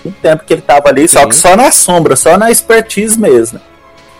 [0.07, 1.19] muito tempo que ele tava ali, Sim.
[1.19, 3.59] só que só na sombra, só na expertise mesmo.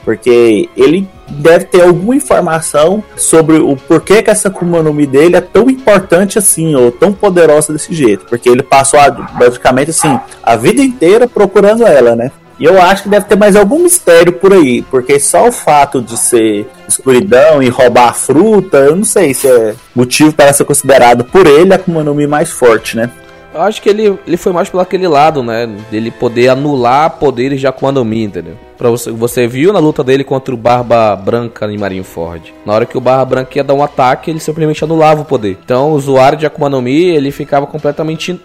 [0.03, 5.35] Porque ele deve ter alguma informação sobre o porquê que essa Akuma no Mi dele
[5.35, 8.25] é tão importante assim, ou tão poderosa desse jeito.
[8.25, 8.99] Porque ele passou
[9.37, 12.31] basicamente assim, a vida inteira procurando ela, né?
[12.59, 16.01] E eu acho que deve ter mais algum mistério por aí, porque só o fato
[16.01, 20.63] de ser escuridão e roubar a fruta, eu não sei se é motivo para ser
[20.63, 23.11] considerado por ele a Akuma no Mi mais forte, né?
[23.59, 25.67] Acho que ele, ele foi mais por aquele lado, né?
[25.89, 28.55] Dele poder anular poderes de Akuma no Mi, entendeu?
[28.77, 32.53] Pra você, você viu na luta dele contra o Barba Branca em Marineford.
[32.65, 35.57] Na hora que o Barba Branca ia dar um ataque, ele simplesmente anulava o poder.
[35.63, 38.39] Então o usuário de Akuma no Mi, ele ficava completamente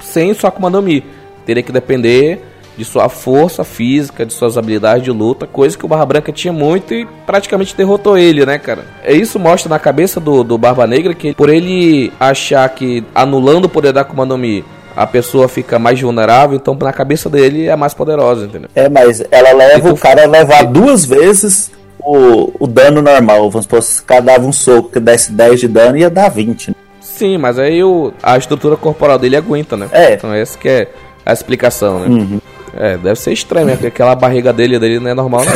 [0.00, 1.04] sem sua Akuma no Mi.
[1.46, 5.88] Teria que depender de sua força física, de suas habilidades de luta, coisa que o
[5.88, 8.84] Barba Branca tinha muito e praticamente derrotou ele, né, cara?
[9.02, 13.66] É isso mostra na cabeça do, do Barba Negra que por ele achar que anulando
[13.66, 17.66] o poder da Akuma no Mi a pessoa fica mais vulnerável, então na cabeça dele
[17.66, 18.68] é mais poderosa, entendeu?
[18.74, 23.50] É, mas ela leva então, o cara a levar duas vezes o, o dano normal.
[23.50, 26.28] Vamos supor, se o cara dava um soco que desse 10 de dano, ia dar
[26.28, 26.68] 20.
[26.68, 26.74] Né?
[27.00, 29.88] Sim, mas aí o, a estrutura corporal dele aguenta, né?
[29.92, 30.14] É.
[30.14, 30.88] Então essa que é
[31.24, 32.06] a explicação, né?
[32.08, 32.40] Uhum.
[32.74, 33.72] É, deve ser estranho, né?
[33.74, 35.52] Porque aquela barriga dele, dele não é normal, não.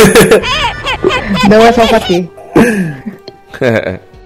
[1.58, 2.30] não é só aqui.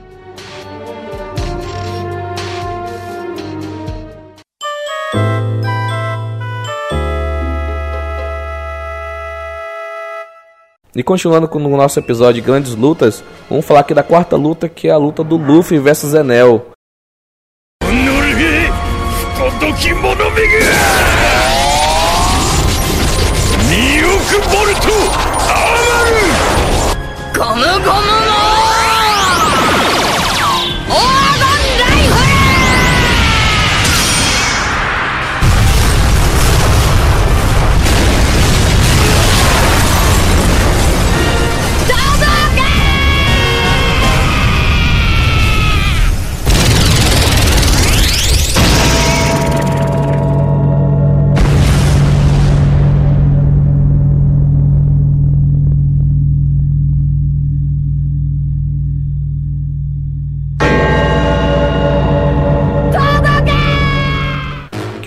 [10.93, 14.69] E continuando com o nosso episódio de grandes lutas, vamos falar aqui da quarta luta,
[14.69, 16.67] que é a luta do Luffy versus Enel.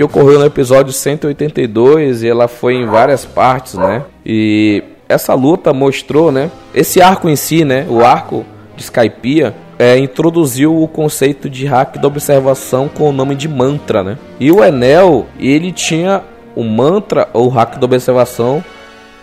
[0.03, 4.03] Ocorreu no episódio 182 e ela foi em várias partes, né?
[4.25, 6.51] E essa luta mostrou, né?
[6.73, 7.85] Esse arco em si, né?
[7.89, 13.35] O arco de Skypiea é, introduziu o conceito de hack da observação com o nome
[13.35, 14.17] de mantra, né?
[14.39, 16.21] E o Enel, ele tinha
[16.55, 18.63] o mantra ou hack da observação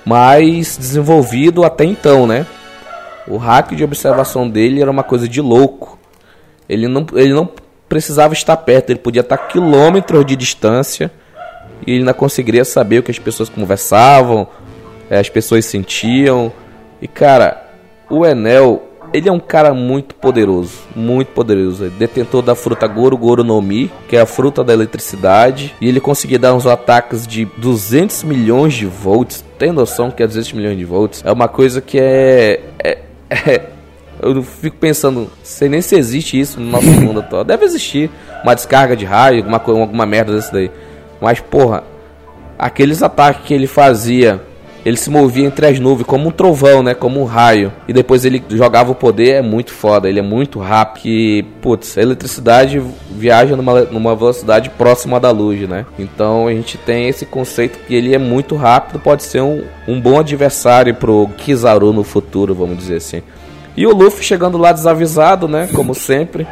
[0.05, 2.47] mais desenvolvido até então, né?
[3.29, 5.99] O hack de observação dele era uma coisa de louco.
[6.69, 7.49] Ele não, ele não
[7.91, 11.11] precisava estar perto, ele podia estar quilômetros de distância
[11.85, 14.47] e ele ainda conseguiria saber o que as pessoas conversavam,
[15.11, 16.53] eh, as pessoas sentiam.
[17.03, 17.69] E cara,
[18.09, 18.81] o Enel,
[19.13, 21.87] ele é um cara muito poderoso, muito poderoso.
[21.87, 25.89] Ele detentor da fruta Goro Goro no Mi, que é a fruta da eletricidade, e
[25.89, 29.45] ele conseguia dar uns ataques de 200 milhões de volts.
[29.59, 31.25] Tem noção que é 200 milhões de volts?
[31.27, 32.99] É uma coisa que é, é,
[33.51, 33.80] é
[34.23, 37.45] eu fico pensando, sei nem se existe isso no nosso mundo atual.
[37.45, 38.11] Deve existir
[38.43, 40.71] uma descarga de raio, alguma, alguma merda desse daí.
[41.21, 41.85] Mas, porra,
[42.59, 44.41] aqueles ataques que ele fazia,
[44.85, 46.95] ele se movia entre as nuvens como um trovão, né?
[46.95, 47.73] Como um raio.
[47.89, 50.09] E depois ele jogava o poder, é muito foda.
[50.09, 51.07] Ele é muito rápido.
[51.07, 55.87] E, putz, a eletricidade viaja numa, numa velocidade próxima da luz, né?
[55.99, 58.99] Então a gente tem esse conceito que ele é muito rápido.
[58.99, 63.23] Pode ser um, um bom adversário pro Kizaru no futuro, vamos dizer assim.
[63.77, 65.69] E o Luffy chegando lá desavisado, né?
[65.75, 66.47] Como sempre.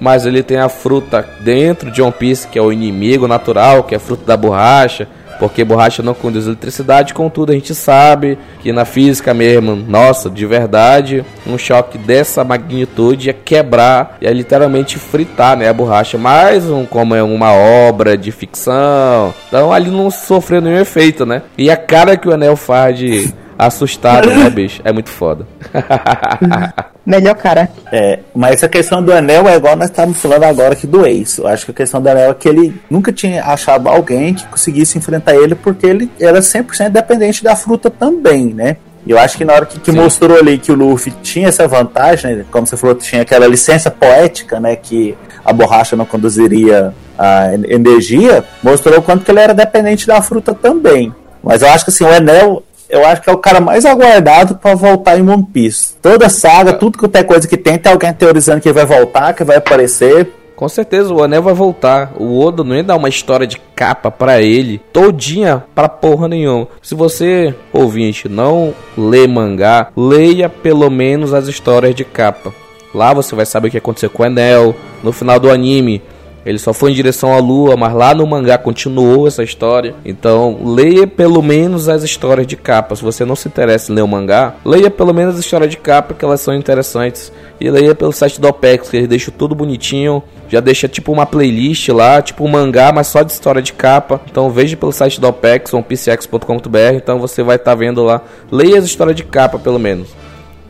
[0.00, 3.94] Mas ele tem a fruta dentro de One Piece, que é o inimigo natural, que
[3.94, 5.08] é a fruta da borracha.
[5.38, 10.44] Porque borracha não conduz eletricidade, contudo a gente sabe que na física mesmo, nossa, de
[10.44, 16.18] verdade, um choque dessa magnitude é quebrar, é literalmente fritar, né, a borracha.
[16.18, 21.42] Mas um, como é uma obra de ficção, então ali não sofreu nenhum efeito, né?
[21.56, 24.80] E a cara que o Anel faz de assustado, né, bicho?
[24.84, 25.46] É muito foda.
[27.04, 27.68] Melhor cara.
[27.90, 31.40] É, mas a questão do anel é igual nós estávamos falando agora aqui do Ace.
[31.40, 34.46] Eu acho que a questão do anel é que ele nunca tinha achado alguém que
[34.46, 38.76] conseguisse enfrentar ele porque ele era 100% dependente da fruta também, né?
[39.06, 41.66] E eu acho que na hora que, que mostrou ali que o Luffy tinha essa
[41.66, 42.44] vantagem, né?
[42.50, 44.76] como você falou, tinha aquela licença poética, né?
[44.76, 50.20] Que a borracha não conduziria a energia, mostrou o quanto que ele era dependente da
[50.20, 51.12] fruta também.
[51.42, 54.56] Mas eu acho que assim, o Enel eu acho que é o cara mais aguardado
[54.56, 55.94] para voltar em One Piece.
[56.00, 59.44] Toda saga, tudo que tem coisa que tem, tem alguém teorizando que vai voltar, que
[59.44, 60.32] vai aparecer.
[60.56, 62.12] Com certeza o Anel vai voltar.
[62.18, 66.66] O Oda não ia dar uma história de capa para ele, todinha pra porra nenhuma.
[66.82, 72.52] Se você, ouvinte, não lê mangá, leia pelo menos as histórias de capa.
[72.92, 74.74] Lá você vai saber o que aconteceu com o Enel.
[75.02, 76.02] No final do anime,
[76.48, 79.94] ele só foi em direção à lua, mas lá no mangá continuou essa história.
[80.02, 82.96] Então, leia pelo menos as histórias de capa.
[82.96, 85.76] Se você não se interessa em ler o mangá, leia pelo menos as histórias de
[85.76, 87.30] capa, que elas são interessantes.
[87.60, 90.22] E leia pelo site do OPEX, que eles deixam tudo bonitinho.
[90.48, 94.18] Já deixa tipo uma playlist lá, tipo um mangá, mas só de história de capa.
[94.30, 96.94] Então veja pelo site do OPEX, onepcx.com.br.
[96.94, 98.22] Então você vai estar tá vendo lá.
[98.50, 100.08] Leia as histórias de capa, pelo menos.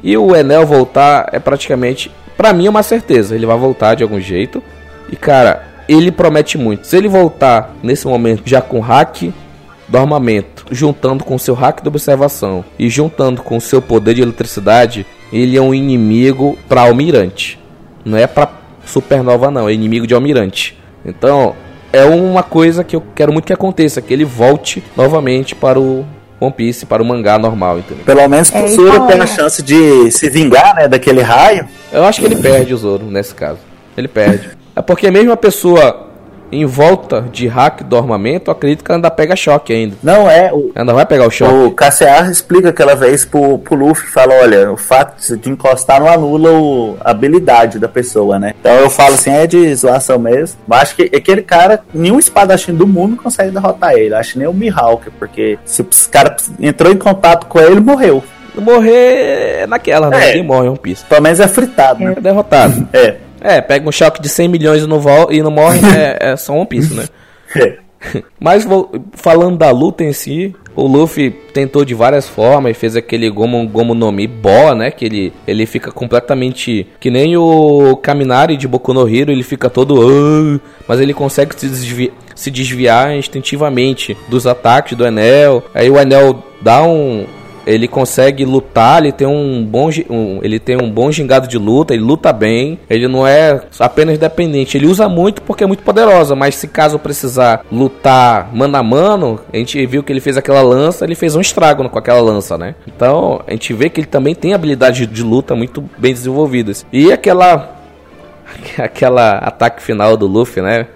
[0.03, 4.03] E o Enel voltar é praticamente, para mim é uma certeza, ele vai voltar de
[4.03, 4.61] algum jeito.
[5.11, 6.87] E cara, ele promete muito.
[6.87, 9.33] Se ele voltar nesse momento já com hack
[9.89, 15.07] do armamento, juntando com seu hack de observação e juntando com seu poder de eletricidade,
[15.33, 17.59] ele é um inimigo para almirante.
[18.05, 18.51] Não é para
[18.85, 20.79] supernova não, é inimigo de almirante.
[21.05, 21.55] Então,
[21.93, 26.05] é uma coisa que eu quero muito que aconteça, que ele volte novamente para o
[26.41, 28.05] One Piece para o mangá normal, entendeu?
[28.05, 31.67] Pelo menos o é, Zoro então, tem a chance de se vingar, né, daquele raio.
[31.93, 33.59] Eu acho que ele perde o Zoro nesse caso.
[33.97, 34.51] Ele perde.
[34.79, 36.07] É porque mesmo a pessoa
[36.53, 39.97] em volta de hack do armamento, acredito que ela ainda pega choque ainda.
[40.03, 40.53] Não é.
[40.53, 41.53] O, ainda vai pegar o choque.
[41.53, 46.09] O KCA explica aquela vez pro, pro Luffy, fala, olha, o fato de encostar não
[46.09, 48.55] anula o, a habilidade da pessoa, né?
[48.61, 50.59] Então eu falo assim, é de zoação mesmo.
[50.67, 54.15] Mas acho que aquele cara, nenhum espadachim do mundo consegue derrotar ele.
[54.15, 58.23] Acho nem o Mihawk, porque se o cara entrou em contato com ele, morreu.
[58.55, 60.17] Morrer é naquela, né?
[60.17, 60.27] É.
[60.29, 61.05] Ninguém morre, é um piso.
[61.09, 62.15] Pelo menos é fritado, né?
[62.17, 62.89] É derrotado.
[62.93, 63.28] É.
[63.41, 66.55] É, pega um choque de 100 milhões e não, e não morre, é, é só
[66.55, 67.09] One Piece, né?
[68.39, 68.67] Mas
[69.13, 73.95] falando da luta em si, o Luffy tentou de várias formas, fez aquele Gomu, Gomu
[73.95, 74.91] no Mi boa, né?
[74.91, 79.69] Que ele, ele fica completamente que nem o Kaminari de Boku no Hero, ele fica
[79.69, 85.65] todo, uh, mas ele consegue se desviar, se desviar instintivamente dos ataques do Enel.
[85.75, 87.27] Aí o Enel dá um,
[87.69, 91.93] ele consegue lutar, ele tem um bom, um, ele tem um bom gingado de luta,
[91.93, 96.35] ele luta bem, ele não é apenas dependente, ele usa muito porque é muito poderosa,
[96.35, 100.63] mas se caso precisar lutar mano a mano, a gente viu que ele fez aquela
[100.63, 102.75] lança, ele fez um estrago com aquela lança, né?
[102.87, 106.87] Então, a gente vê que ele também tem habilidades de luta muito bem desenvolvidas.
[106.91, 107.77] E aquela
[108.79, 110.87] aquela ataque final do Luffy, né?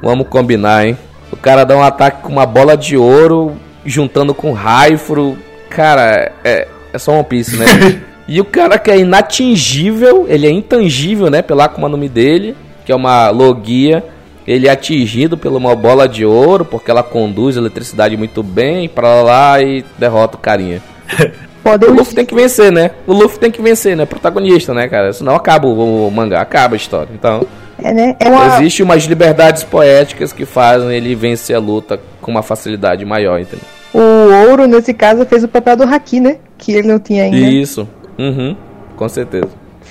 [0.00, 0.96] Vamos combinar, hein?
[1.32, 5.36] O cara dá um ataque com uma bola de ouro, juntando com Raifro,
[5.74, 7.66] Cara, é, é só One Piece, né?
[8.28, 11.40] e o cara que é inatingível, ele é intangível, né?
[11.40, 12.54] Pela como é o nome dele,
[12.84, 14.04] que é uma logia.
[14.46, 18.88] Ele é atingido por uma bola de ouro, porque ela conduz a eletricidade muito bem
[18.88, 20.82] para lá e derrota o carinha.
[21.62, 21.94] Podemos...
[21.94, 22.90] O Luffy tem que vencer, né?
[23.06, 24.04] O Luffy tem que vencer, né?
[24.04, 25.12] Protagonista, né, cara?
[25.12, 27.10] Senão acaba o, o mangá, acaba a história.
[27.14, 27.46] Então,
[27.80, 28.16] é, né?
[28.18, 28.56] é uma...
[28.56, 33.64] existe umas liberdades poéticas que fazem ele vencer a luta com uma facilidade maior, entendeu?
[33.94, 36.38] O ouro, nesse caso, fez o papel do Haki, né?
[36.56, 37.36] Que ele não tinha ainda.
[37.36, 37.88] Isso.
[38.18, 38.56] Uhum.
[38.96, 39.48] Com certeza.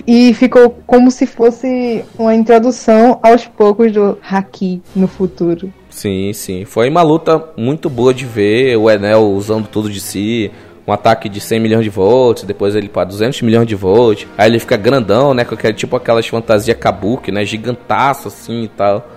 [0.08, 5.72] E ficou como se fosse uma introdução aos poucos do Haki no futuro.
[5.90, 6.66] Sim, sim.
[6.66, 10.52] Foi uma luta muito boa de ver o Enel usando tudo de si.
[10.88, 14.28] Um ataque de 100 milhões de volts, depois ele para 200 milhões de volts.
[14.38, 15.46] Aí ele fica grandão, né?
[15.46, 17.46] Com aquele, tipo aquelas fantasias kabuki, né?
[17.46, 19.08] Gigantaço assim e tal.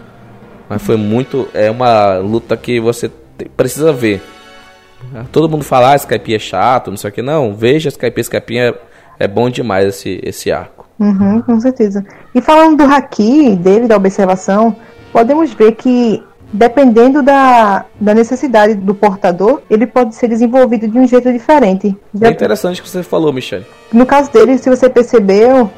[0.69, 1.49] Mas foi muito.
[1.55, 3.11] É uma luta que você
[3.57, 4.21] precisa ver.
[5.31, 7.23] Todo mundo fala, ah, Skype é chato, não sei o que.
[7.23, 8.75] Não, veja Skype, Skype é,
[9.19, 10.87] é bom demais esse, esse arco.
[10.99, 12.05] Uhum, com certeza.
[12.35, 14.77] E falando do haki dele, da observação,
[15.13, 21.07] podemos ver que dependendo da, da necessidade do portador, ele pode ser desenvolvido de um
[21.07, 21.97] jeito diferente.
[22.21, 23.67] É interessante o que você falou, Michelle.
[23.93, 25.69] No caso dele, se você percebeu,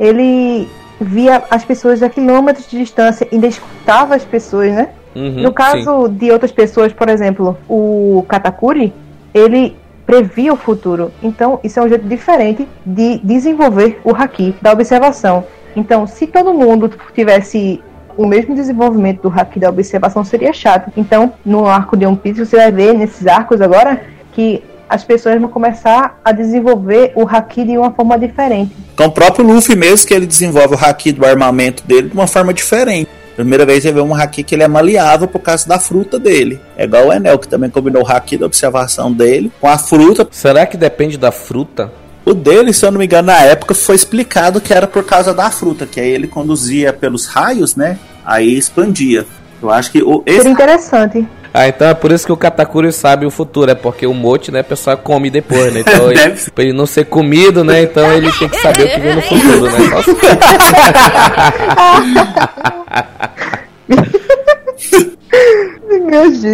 [0.00, 0.66] ele
[0.98, 4.88] via as pessoas a quilômetros de distância, ainda escutava as pessoas, né?
[5.14, 6.14] Uhum, no caso sim.
[6.14, 8.92] de outras pessoas, por exemplo, o Katakuri,
[9.32, 11.10] ele previa o futuro.
[11.22, 15.44] Então, isso é um jeito diferente de desenvolver o haki, da observação.
[15.74, 17.82] Então, se todo mundo tivesse
[18.16, 20.92] o mesmo desenvolvimento do haki da observação, seria chato.
[20.96, 25.40] Então, no arco de One Piece, você vai ver nesses arcos agora que as pessoas
[25.40, 28.76] vão começar a desenvolver o haki de uma forma diferente.
[28.96, 32.26] Com o próprio Luffy mesmo, que ele desenvolve o haki do armamento dele de uma
[32.26, 33.10] forma diferente.
[33.36, 36.60] Primeira vez você vê um haki que ele é maleável por causa da fruta dele.
[36.76, 40.26] É igual o Enel, que também combinou o haki da observação dele com a fruta.
[40.30, 41.92] Será que depende da fruta?
[42.24, 45.34] O dele, se eu não me engano, na época foi explicado que era por causa
[45.34, 47.98] da fruta, que aí ele conduzia pelos raios, né?
[48.24, 49.26] Aí expandia.
[49.60, 50.22] Eu acho que o.
[50.24, 50.38] Esse...
[50.38, 51.28] Seria interessante.
[51.56, 54.50] Ah, então é por isso que o Katakuri sabe o futuro, é porque o mote,
[54.50, 55.84] né, a pessoa come depois, né?
[55.86, 57.82] Então ele, pra ele não ser comido, né?
[57.82, 59.78] Então ele tem que saber o que vem no futuro, né?
[59.88, 60.10] Nossa.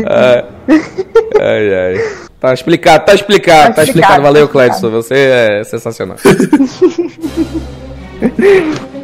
[0.06, 0.44] ai,
[1.40, 1.94] ai, ai.
[2.38, 4.22] Tá explicado, tá explicado, tá explicado.
[4.22, 4.90] Valeu, Clédson.
[4.90, 6.18] Você é sensacional.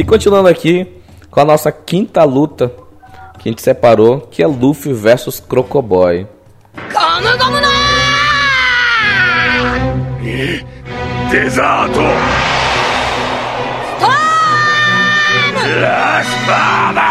[0.00, 0.96] E continuando aqui
[1.30, 2.72] com a nossa quinta luta
[3.38, 6.26] que a gente separou, que é Luffy versus Crocoboy.
[11.30, 12.00] Deserto!
[15.82, 17.09] La espada!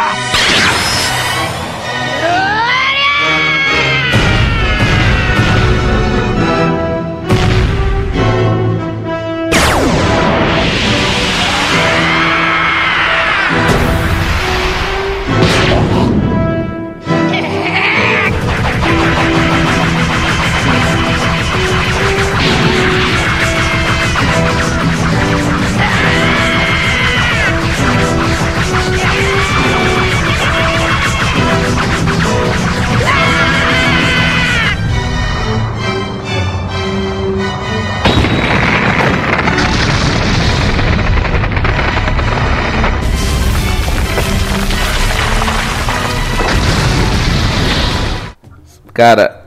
[49.00, 49.46] Cara,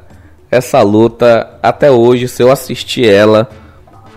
[0.51, 3.51] essa luta, até hoje, se eu assistir ela,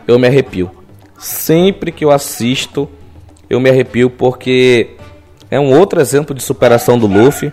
[0.07, 0.71] eu me arrepio.
[1.19, 2.87] Sempre que eu assisto,
[3.49, 4.91] eu me arrepio porque
[5.51, 7.51] é um outro exemplo de superação do Luffy.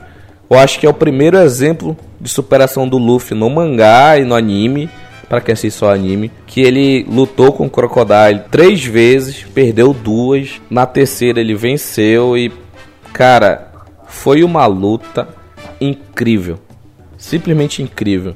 [0.49, 4.37] Eu acho que é o primeiro exemplo de superação do Luffy no mangá e no
[4.37, 4.89] anime,
[5.28, 10.61] para quem assiste só anime, que ele lutou com o Crocodile três vezes, perdeu duas,
[10.70, 12.53] na terceira ele venceu e
[13.12, 13.72] cara,
[14.07, 15.26] foi uma luta
[15.80, 16.61] incrível
[17.23, 18.35] simplesmente incrível.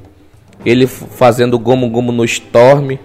[0.65, 2.97] Ele fazendo Gomu Gomu no Storm.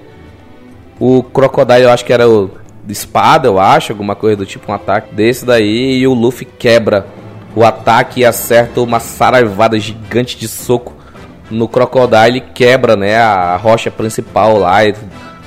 [0.99, 2.51] O Crocodile, eu acho que era o
[2.85, 5.99] de espada, eu acho, alguma coisa do tipo, um ataque desse daí.
[5.99, 7.07] E o Luffy quebra
[7.55, 10.95] o ataque e acerta uma saraivada gigante de soco
[11.51, 12.41] no Crocodile.
[12.55, 14.95] Quebra, né, a rocha principal lá e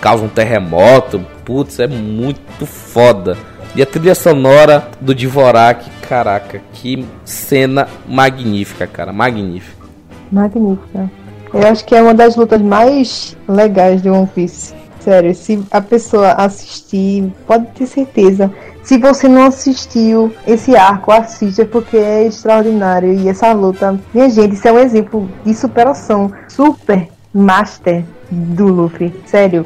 [0.01, 1.25] causa um terremoto.
[1.45, 3.37] Putz, é muito foda.
[3.73, 9.84] E a trilha sonora do Divorak, caraca, que cena magnífica, cara, magnífica.
[10.31, 11.09] Magnífica.
[11.53, 14.73] Eu acho que é uma das lutas mais legais de One Piece.
[14.99, 18.51] Sério, se a pessoa assistir, pode ter certeza.
[18.83, 23.13] Se você não assistiu esse arco, assista porque é extraordinário.
[23.13, 29.13] E essa luta, minha gente, isso é um exemplo de superação super master do Luffy.
[29.25, 29.65] Sério,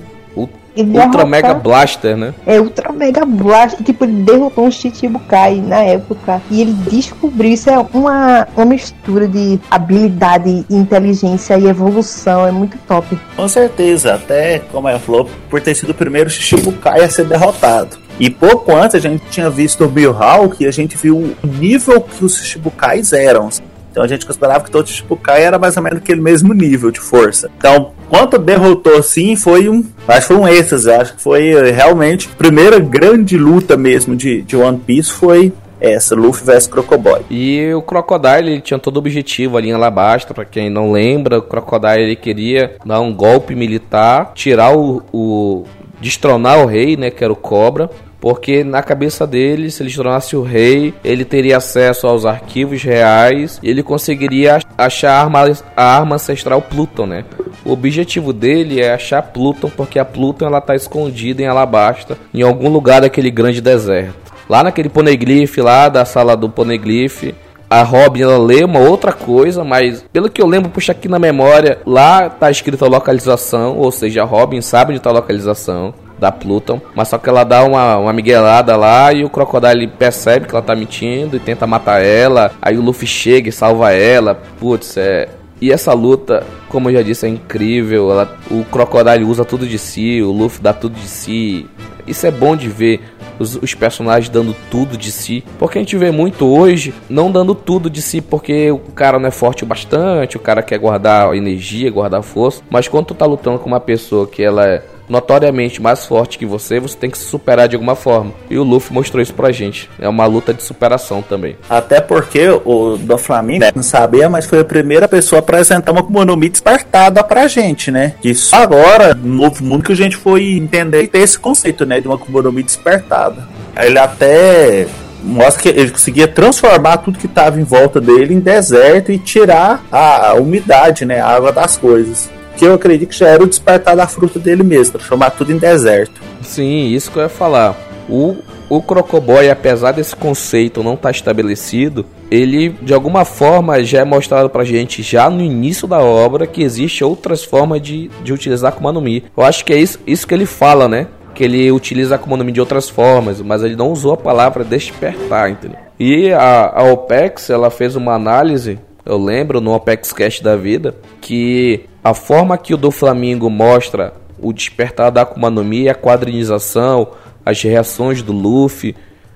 [0.76, 1.26] ele Ultra.
[1.26, 2.34] Mega Blaster, né?
[2.46, 3.84] É, Ultra Mega Blaster.
[3.84, 6.42] Tipo, ele derrotou um Chichibukai na época.
[6.50, 7.52] E ele descobriu.
[7.52, 12.48] Isso é uma, uma mistura de habilidade, inteligência e evolução.
[12.48, 13.18] É muito top.
[13.36, 14.16] Com certeza.
[14.16, 17.98] Até, como ela falou, por ter sido o primeiro Chichibukai a ser derrotado.
[18.20, 22.02] E pouco antes a gente tinha visto o Mihawk e a gente viu o nível
[22.02, 23.50] que os Shichibukais eram.
[23.90, 27.00] Então a gente considerava que todo Shichibukai era mais ou menos aquele mesmo nível de
[27.00, 27.50] força.
[27.58, 29.84] Então, quanto derrotou sim, foi um.
[30.08, 30.92] Acho que foi um êxtase.
[30.92, 35.54] Acho que foi eh, realmente a primeira grande luta mesmo de, de One Piece foi
[35.80, 37.26] essa, Luffy vs Crocodile.
[37.30, 41.40] E o Crocodile ele tinha todo o objetivo ali em Alabasta, para quem não lembra,
[41.40, 45.66] o Crocodile ele queria dar um golpe militar, tirar o, o
[46.02, 47.90] destronar o rei, né, que era o Cobra,
[48.20, 53.60] porque na cabeça dele, se ele tornasse o rei, ele teria acesso aos arquivos reais
[53.64, 57.26] e ele conseguiria achar a arma, a arma ancestral Pluton, né?
[57.64, 62.42] O objetivo dele é achar Pluton, porque a Pluton ela tá escondida em Alabasta, em
[62.42, 64.30] algum lugar daquele grande deserto.
[64.50, 67.34] Lá naquele poneglyph lá da sala do poneglyph,
[67.70, 71.20] a Robin ela lê uma outra coisa, mas pelo que eu lembro, puxa aqui na
[71.20, 75.94] memória, lá tá escrito a localização, ou seja, a Robin sabe onde tá a localização
[76.20, 80.46] da Pluton, mas só que ela dá uma, uma miguelada lá e o Crocodile percebe
[80.48, 82.52] que ela tá mentindo e tenta matar ela.
[82.62, 84.36] Aí o Luffy chega e salva ela.
[84.60, 85.30] Putz, é.
[85.62, 88.12] E essa luta, como eu já disse, é incrível.
[88.12, 91.66] Ela, o Crocodile usa tudo de si, o Luffy dá tudo de si.
[92.08, 93.02] Isso é bom de ver
[93.38, 95.44] os, os, personagens dando tudo de si.
[95.58, 99.28] Porque a gente vê muito hoje não dando tudo de si porque o cara não
[99.28, 102.62] é forte o bastante, o cara quer guardar energia, guardar força.
[102.70, 106.46] Mas quando tu tá lutando com uma pessoa que ela é notoriamente mais forte que
[106.46, 108.32] você, você tem que se superar de alguma forma.
[108.50, 109.90] E o Luffy mostrou isso pra gente.
[110.00, 111.58] É uma luta de superação também.
[111.70, 116.02] Até porque o do Flamengo não sabia, mas foi a primeira pessoa a apresentar uma
[116.02, 118.14] Akuma no Mi despertada pra gente, né?
[118.22, 121.86] Que só agora, no novo mundo, que a gente foi entender e ter esse conceito,
[121.86, 122.00] né?
[122.00, 123.48] De uma Akuma no Mi despertada.
[123.76, 124.88] Ele até
[125.24, 129.84] mostra que ele conseguia transformar tudo que estava em volta dele em deserto e tirar
[129.92, 132.30] a, a umidade, né, a água das coisas.
[132.60, 135.58] Que eu acredito que já era o despertar da fruta dele mesmo, transformar tudo em
[135.58, 136.22] deserto.
[136.42, 137.74] Sim, isso que eu ia falar.
[138.10, 138.36] O,
[138.68, 144.04] o Crocoboy, apesar desse conceito não estar tá estabelecido, ele de alguma forma já é
[144.04, 148.74] mostrado pra gente já no início da obra que existe outras formas de, de utilizar
[148.74, 149.24] Akuma no Mi.
[149.38, 151.08] Eu acho que é isso, isso que ele fala, né?
[151.34, 154.66] Que ele utiliza Akuma no Mi de outras formas, mas ele não usou a palavra
[154.66, 155.80] despertar, entendeu?
[155.98, 160.94] E a, a OPEX, ela fez uma análise, eu lembro no OPEX Cast da vida,
[161.22, 165.94] que a forma que o do Flamengo mostra o despertar da Akuma no Mi, a
[165.94, 167.10] quadrinização,
[167.46, 168.96] as reações do Luffy,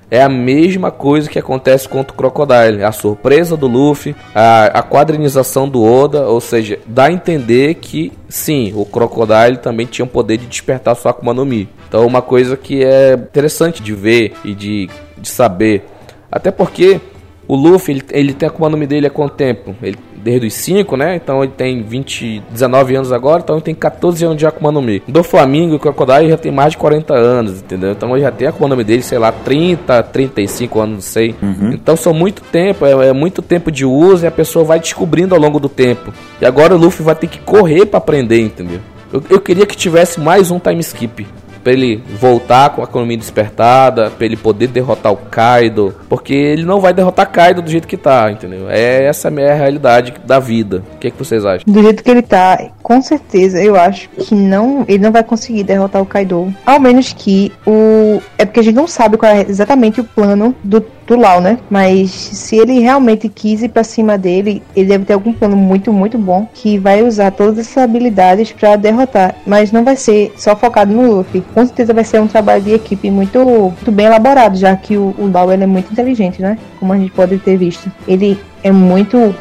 [0.09, 2.83] é a mesma coisa que acontece com o Crocodile.
[2.83, 8.11] A surpresa do Luffy, a, a quadrinização do Oda, ou seja, dá a entender que
[8.27, 11.69] sim, o Crocodile também tinha o poder de despertar sua Akuma no Mi.
[11.87, 15.85] Então, uma coisa que é interessante de ver e de, de saber.
[16.31, 16.99] Até porque
[17.47, 19.75] o Luffy, ele, ele tem a Akuma no Mi dele há quanto tempo?
[19.81, 21.15] Ele desde os 5, né?
[21.15, 24.81] Então ele tem 20, 19 anos agora, então ele tem 14 anos de Akuma no
[24.81, 25.03] Mi.
[25.07, 27.91] Do Flamengo, o Crocodile já tem mais de 40 anos, entendeu?
[27.91, 31.35] Então ele já tem Akuma no Mi dele, sei lá, 30, 35 anos, não sei.
[31.41, 31.71] Uhum.
[31.73, 35.35] Então são muito tempo, é, é, muito tempo de uso e a pessoa vai descobrindo
[35.35, 36.13] ao longo do tempo.
[36.41, 38.79] E agora o Luffy vai ter que correr para aprender, entendeu?
[39.11, 41.27] Eu, eu queria que tivesse mais um time skip
[41.63, 46.63] para ele voltar com a economia despertada, para ele poder derrotar o Kaido, porque ele
[46.63, 48.69] não vai derrotar Kaido do jeito que tá, entendeu?
[48.69, 50.83] É essa a minha realidade da vida.
[50.95, 51.63] O que, é que vocês acham?
[51.65, 55.63] Do jeito que ele tá, com certeza, eu acho que não, ele não vai conseguir
[55.63, 59.41] derrotar o Kaido, ao menos que o é porque a gente não sabe qual é
[59.41, 61.57] exatamente o plano do do Lau, né?
[61.69, 65.91] Mas se ele realmente quis ir pra cima dele, ele deve ter algum plano muito,
[65.91, 69.35] muito bom que vai usar todas essas habilidades para derrotar.
[69.45, 71.43] Mas não vai ser só focado no Luffy.
[71.53, 75.13] Com certeza vai ser um trabalho de equipe muito, muito bem elaborado, já que o,
[75.17, 76.57] o Lau ele é muito inteligente, né?
[76.79, 77.91] Como a gente pode ter visto.
[78.07, 79.35] Ele é muito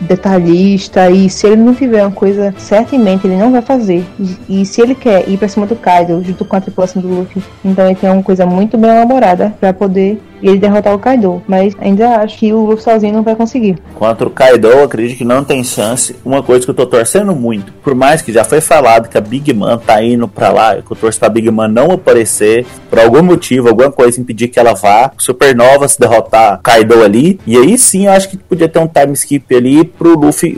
[0.00, 4.66] detalhista e se ele não tiver uma coisa certamente ele não vai fazer e, e
[4.66, 7.86] se ele quer ir para cima do Kaido junto com a tripulação do Luffy então
[7.86, 12.18] ele tem uma coisa muito bem elaborada para poder ele derrotar o Kaido mas ainda
[12.18, 15.44] acho que o Luffy sozinho não vai conseguir contra o Kaido eu acredito que não
[15.44, 19.08] tem chance uma coisa que eu tô torcendo muito por mais que já foi falado
[19.08, 21.92] que a Big Man tá indo para lá que eu torço pra Big Man não
[21.92, 27.40] aparecer por algum motivo alguma coisa impedir que ela vá Supernova se derrotar Kaido ali
[27.46, 30.56] e aí sim eu acho que podia ter um time skip ali pro Luffy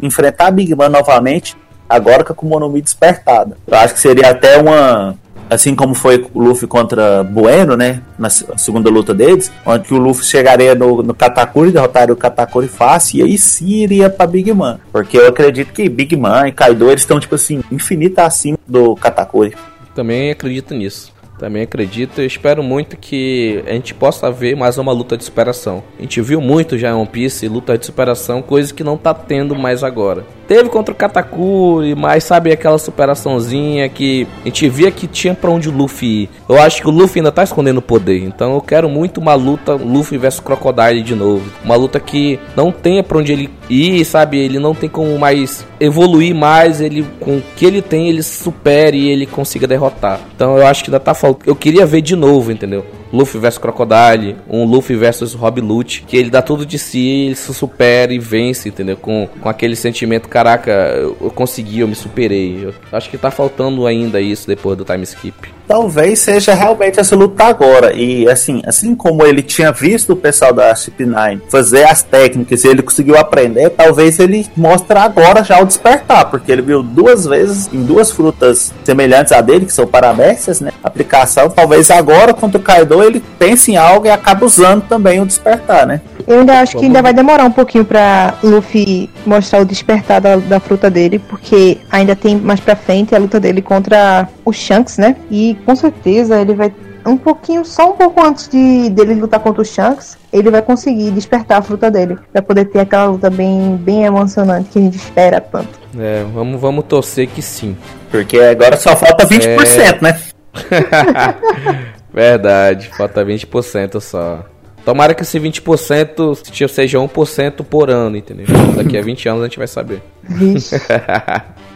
[0.00, 1.56] enfrentar a Big Man novamente,
[1.88, 3.56] agora com a Akuma no Mi despertada.
[3.66, 5.16] Eu acho que seria até uma.
[5.50, 8.02] Assim como foi o Luffy contra Bueno, né?
[8.16, 13.18] Na segunda luta deles, onde o Luffy chegaria no, no Katakuri, derrotaria o Katakuri fácil,
[13.18, 14.78] e aí sim iria pra Big Man.
[14.92, 18.94] Porque eu acredito que Big Man e Kaido eles estão, tipo assim, infinita acima do
[18.94, 19.54] Katakuri.
[19.92, 21.12] Também acredito nisso.
[21.40, 25.82] Também acredito e espero muito que a gente possa ver mais uma luta de superação.
[25.98, 29.14] A gente viu muito já em One Piece luta de superação, coisa que não tá
[29.14, 30.26] tendo mais agora.
[30.50, 35.48] Teve contra o Katakuri, mas sabe aquela superaçãozinha que a gente via que tinha para
[35.48, 36.30] onde o Luffy ir.
[36.48, 39.34] Eu acho que o Luffy ainda tá escondendo o poder, então eu quero muito uma
[39.34, 41.48] luta Luffy versus Crocodile de novo.
[41.64, 44.40] Uma luta que não tenha para onde ele ir, sabe?
[44.40, 48.98] Ele não tem como mais evoluir mais, ele com o que ele tem, ele supere
[48.98, 50.18] e ele consiga derrotar.
[50.34, 51.48] Então eu acho que ainda tá faltando.
[51.48, 52.84] Eu queria ver de novo, entendeu?
[53.12, 57.34] Luffy versus Crocodile, um Luffy versus Rob Lute, que ele dá tudo de si, ele
[57.34, 58.96] se supera e vence, entendeu?
[58.96, 62.64] Com, com aquele sentimento, caraca, eu, eu consegui, eu me superei.
[62.64, 67.14] Eu acho que tá faltando ainda isso depois do time skip talvez seja realmente essa
[67.14, 67.94] luta agora.
[67.94, 72.68] E assim, assim como ele tinha visto o pessoal da CP9 fazer as técnicas e
[72.68, 77.72] ele conseguiu aprender, talvez ele mostre agora já o despertar, porque ele viu duas vezes
[77.72, 80.72] em duas frutas semelhantes a dele, que são paramécias, né?
[80.82, 85.26] Aplicação, talvez agora contra o Kaido ele pense em algo e acabe usando também o
[85.26, 86.00] despertar, né?
[86.26, 90.36] Eu ainda acho que ainda vai demorar um pouquinho pra Luffy mostrar o despertar da,
[90.36, 94.98] da fruta dele, porque ainda tem mais pra frente a luta dele contra o Shanks,
[94.98, 95.16] né?
[95.30, 96.72] E com certeza ele vai
[97.06, 101.10] um pouquinho, só um pouco antes de dele lutar contra o Shanks, ele vai conseguir
[101.10, 104.96] despertar a fruta dele, para poder ter aquela luta bem, bem emocionante que a gente
[104.96, 105.80] espera tanto.
[105.98, 107.76] É, vamos, vamos torcer que sim.
[108.10, 110.00] Porque agora só falta 20%, é...
[110.02, 110.20] né?
[112.12, 114.44] Verdade, falta 20% só.
[114.84, 118.46] Tomara que esse 20% seja 1% por ano, entendeu?
[118.76, 120.02] Daqui a 20 anos a gente vai saber.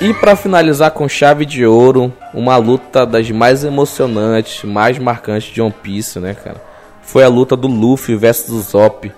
[0.00, 5.60] E para finalizar com chave de ouro, uma luta das mais emocionantes, mais marcantes de
[5.60, 6.62] One Piece, né, cara?
[7.02, 9.12] Foi a luta do Luffy versus o Zop.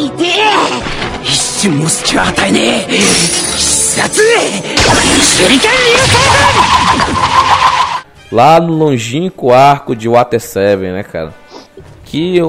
[0.00, 4.24] 痛え一瞬も隙を与えねえ必殺手
[5.44, 5.66] 裏剣流
[5.96, 6.16] 星
[8.32, 11.32] Lá no longínquo arco de Water 7, né, cara?
[12.04, 12.40] Que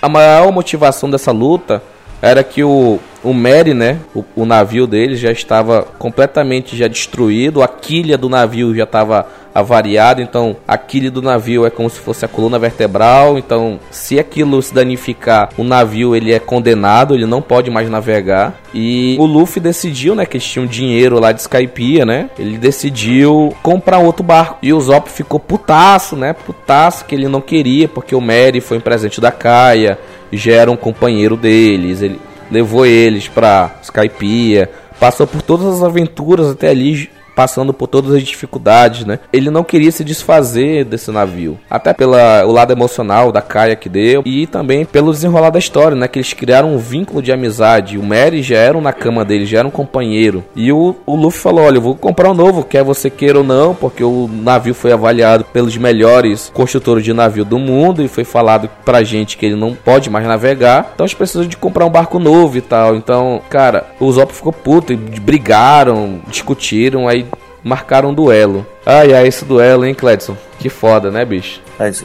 [0.00, 1.82] a maior motivação dessa luta
[2.21, 7.61] era que o, o Mary, né, o, o navio dele já estava completamente já destruído,
[7.61, 11.99] a quilha do navio já estava avariada, então a quilha do navio é como se
[11.99, 17.25] fosse a coluna vertebral, então se aquilo se danificar, o navio ele é condenado, ele
[17.25, 18.59] não pode mais navegar.
[18.73, 22.29] E o Luffy decidiu, né, que eles tinham dinheiro lá de Skypiea, né?
[22.37, 24.59] Ele decidiu comprar outro barco.
[24.61, 26.33] E o Zop ficou putaço, né?
[26.33, 29.97] Putaço que ele não queria, porque o Mary foi um presente da Kaia,
[30.31, 32.19] já era um companheiro deles, ele
[32.51, 34.69] levou eles pra Skypiea,
[34.99, 37.09] passou por todas as aventuras até ali
[37.39, 39.17] passando por todas as dificuldades, né?
[39.31, 42.11] Ele não queria se desfazer desse navio, até pelo
[42.51, 46.05] lado emocional da Kaia que deu e também pelo desenrolar da história, né?
[46.09, 47.97] Que eles criaram um vínculo de amizade.
[47.97, 50.43] O Mary já era na cama dele, já era um companheiro.
[50.53, 53.43] E o, o Luffy falou: Olha, eu vou comprar um novo, quer você queira ou
[53.45, 58.25] não, porque o navio foi avaliado pelos melhores construtores de navio do mundo e foi
[58.25, 60.91] falado pra gente que ele não pode mais navegar.
[60.93, 62.97] Então eles precisam de comprar um barco novo e tal.
[62.97, 67.28] Então, cara, o Zop ficou puto e brigaram, discutiram, aí
[67.63, 68.65] marcaram um duelo.
[68.85, 70.35] Ai, ai, esse duelo, hein, Cledson?
[70.57, 71.61] Que foda, né, bicho?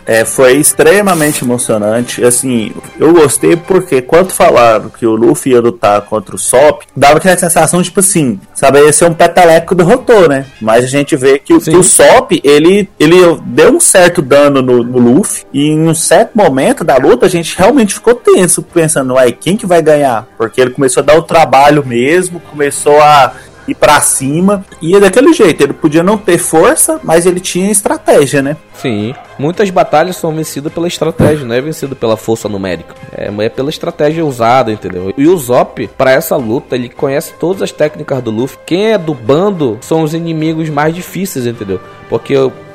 [0.07, 2.25] É, foi extremamente emocionante.
[2.25, 7.17] Assim, eu gostei porque quando falaram que o Luffy ia lutar contra o Sop, dava
[7.17, 10.47] aquela sensação, tipo assim, sabe, ia ser um peteleco derrotou, né?
[10.61, 14.85] Mas a gente vê que, que o Sop, ele, ele deu um certo dano no,
[14.85, 19.15] no, Luffy, e em um certo momento da luta a gente realmente ficou tenso, pensando,
[19.15, 20.29] uai, quem que vai ganhar?
[20.39, 23.33] Porque ele começou a dar o trabalho mesmo, começou a
[23.67, 24.65] ir para cima.
[24.81, 28.57] E é daquele jeito, ele podia não ter força, mas ele tinha estratégia, né?
[28.75, 29.15] Sim.
[29.39, 32.95] Muitas batalhas são vencidas pela estratégia, não é vencido pela força numérica.
[33.17, 35.13] É, é pela estratégia usada, entendeu?
[35.17, 38.59] E o Zop, para essa luta, ele conhece todas as técnicas do Luffy.
[38.67, 41.81] Quem é do bando são os inimigos mais difíceis, entendeu?
[42.09, 42.35] Porque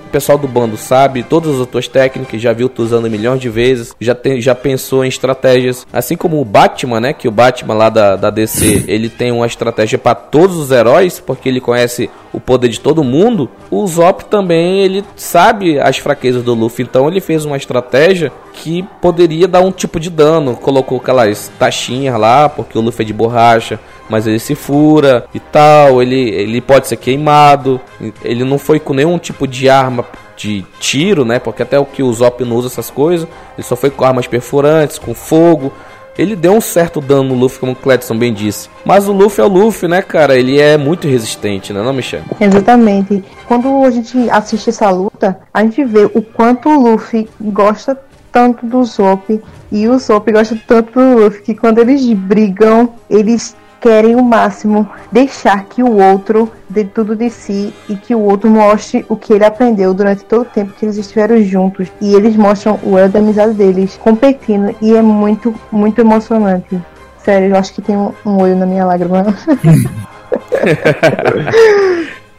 [0.09, 3.47] o pessoal do bando sabe todas as tuas técnicas, já viu tu usando milhões de
[3.47, 5.85] vezes, já, tem, já pensou em estratégias.
[5.93, 7.13] Assim como o Batman, né?
[7.13, 11.21] Que o Batman lá da, da DC, ele tem uma estratégia para todos os heróis,
[11.23, 13.49] porque ele conhece o poder de todo mundo.
[13.69, 18.83] O Zop também, ele sabe as fraquezas do Luffy, então ele fez uma estratégia que
[19.01, 20.55] poderia dar um tipo de dano.
[20.55, 23.79] Colocou aquelas taxinhas lá, porque o Luffy é de borracha,
[24.09, 26.01] mas ele se fura e tal.
[26.01, 27.79] Ele, ele pode ser queimado.
[28.23, 30.05] Ele não foi com nenhum tipo de arma
[30.35, 31.37] de tiro, né?
[31.37, 33.27] Porque até o que o Zop não usa essas coisas.
[33.57, 35.71] Ele só foi com armas perfurantes, com fogo.
[36.17, 38.67] Ele deu um certo dano no Luffy, como o Cledson bem disse.
[38.83, 40.37] Mas o Luffy é o Luffy, né, cara?
[40.37, 42.23] Ele é muito resistente, né, não, Michel?
[42.41, 43.23] Exatamente.
[43.47, 47.97] Quando a gente assiste essa luta, a gente vê o quanto o Luffy gosta
[48.33, 49.41] tanto do Zop
[49.71, 54.89] e o Zop gosta tanto do Luffy que quando eles brigam, eles querem o máximo
[55.11, 59.33] deixar que o outro dê tudo de si e que o outro mostre o que
[59.33, 61.87] ele aprendeu durante todo o tempo que eles estiveram juntos.
[62.01, 66.79] E eles mostram o elo da amizade deles competindo e é muito, muito emocionante.
[67.23, 69.25] Sério, eu acho que tem um, um olho na minha lágrima.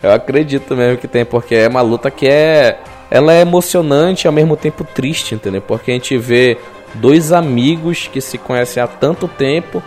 [0.03, 2.78] eu acredito mesmo que tem, porque é uma luta que é.
[3.11, 5.61] Ela é emocionante e ao mesmo tempo triste, entendeu?
[5.61, 6.57] Porque a gente vê
[6.95, 9.82] dois amigos que se conhecem há tanto tempo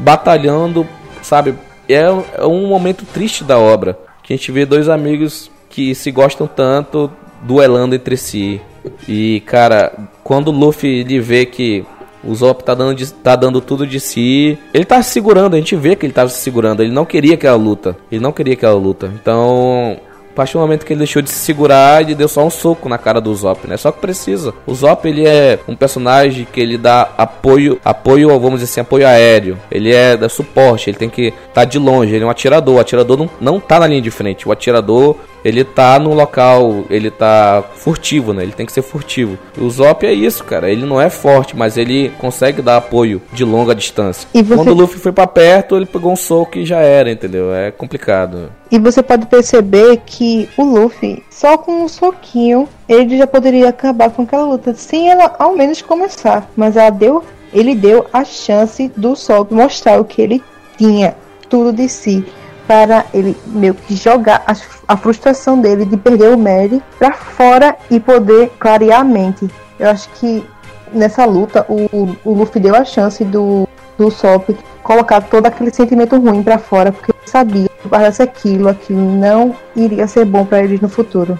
[0.00, 0.86] batalhando,
[1.22, 1.54] sabe?
[1.88, 2.02] É,
[2.38, 3.98] é um momento triste da obra.
[4.22, 7.10] Que a gente vê dois amigos que se gostam tanto
[7.42, 8.60] duelando entre si.
[9.08, 9.92] E, cara,
[10.22, 11.84] quando o Luffy ele vê que
[12.22, 14.58] o Zop tá dando, de, tá dando tudo de si.
[14.74, 16.82] Ele tá se segurando, a gente vê que ele tá se segurando.
[16.82, 17.96] Ele não queria aquela luta.
[18.10, 19.10] Ele não queria aquela luta.
[19.20, 19.98] Então,
[20.32, 22.88] a partir do momento que ele deixou de se segurar, ele deu só um soco
[22.88, 23.76] na cara do Zop, né?
[23.76, 24.54] Só que precisa.
[24.66, 29.06] O Zop, ele é um personagem que ele dá apoio, apoio, vamos dizer assim, apoio
[29.06, 29.58] aéreo.
[29.70, 32.76] Ele é da suporte, ele tem que estar tá de longe, ele é um atirador.
[32.76, 34.48] O atirador não, não tá na linha de frente.
[34.48, 38.42] O atirador, ele tá no local, ele tá furtivo, né?
[38.42, 39.38] Ele tem que ser furtivo.
[39.58, 40.70] O Zop é isso, cara.
[40.70, 44.28] Ele não é forte, mas ele consegue dar apoio de longa distância.
[44.32, 44.54] Você...
[44.54, 47.52] Quando o Luffy foi para perto, ele pegou um soco e já era, entendeu?
[47.54, 48.50] É complicado.
[48.70, 54.10] E você pode perceber que o Luffy, só com um soquinho, ele já poderia acabar
[54.10, 56.48] com aquela luta, sem ela ao menos começar.
[56.56, 60.42] Mas ela deu, ele deu a chance do Sol mostrar o que ele
[60.76, 61.16] tinha,
[61.48, 62.24] tudo de si
[62.70, 64.54] para ele meio que jogar a,
[64.86, 69.50] a frustração dele de perder o Mary para fora e poder clarear a mente.
[69.76, 70.46] Eu acho que
[70.92, 73.66] nessa luta o, o Luffy deu a chance do,
[73.98, 74.50] do Sop
[74.84, 79.52] colocar todo aquele sentimento ruim para fora, porque ele sabia que guardasse aquilo, aquilo não
[79.74, 81.36] iria ser bom para eles no futuro.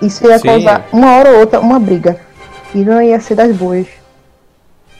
[0.00, 0.48] Isso ia Sim.
[0.48, 2.18] causar uma hora ou outra uma briga.
[2.74, 3.86] E não ia ser das boas.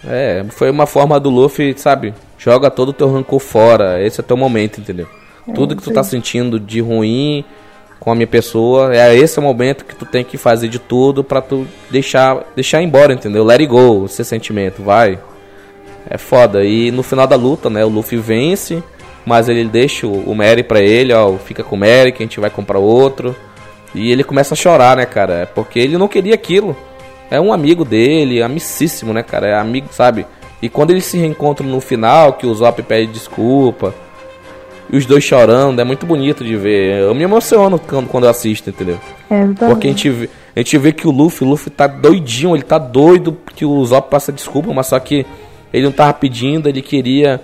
[0.07, 2.13] É, foi uma forma do Luffy, sabe?
[2.37, 4.05] Joga todo o teu rancor fora.
[4.05, 5.09] Esse é teu momento, entendeu?
[5.51, 7.45] É, Tudo que tu tá sentindo de ruim
[7.99, 10.79] com a minha pessoa, é esse é o momento que tu tem que fazer de
[10.79, 13.45] tudo para tu deixar deixar embora, entendeu?
[13.45, 15.19] Let it go, esse sentimento, vai.
[16.09, 16.65] É foda.
[16.65, 18.83] E no final da luta, né, o Luffy vence,
[19.27, 22.27] mas ele deixa o, o Mary pra ele, ó, fica com o Mary que a
[22.27, 23.37] gente vai comprar outro.
[23.95, 25.51] E ele começa a chorar, né, cara?
[25.55, 26.77] Porque ele não queria aquilo.
[27.31, 29.49] É um amigo dele, amicíssimo, né, cara?
[29.49, 30.27] É amigo, sabe?
[30.63, 33.95] E quando eles se reencontram no final, que o Zop pede desculpa,
[34.93, 37.01] e os dois chorando, é muito bonito de ver.
[37.01, 38.99] Eu me emociono quando, quando eu assisto, entendeu?
[39.31, 42.57] É, Porque a gente, vê, a gente vê que o Luffy, o Luffy tá doidinho,
[42.57, 45.25] ele tá doido que o Zop passa desculpa, mas só que
[45.73, 47.41] ele não tava pedindo, ele queria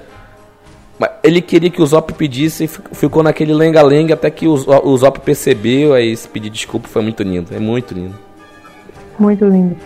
[1.23, 5.93] ele queria que o Zop pedisse e ficou naquele lenga-lenga até que o Zop percebeu,
[5.93, 7.55] aí se pedir desculpa foi muito lindo.
[7.55, 8.15] É muito lindo.
[9.19, 9.77] Muito lindo.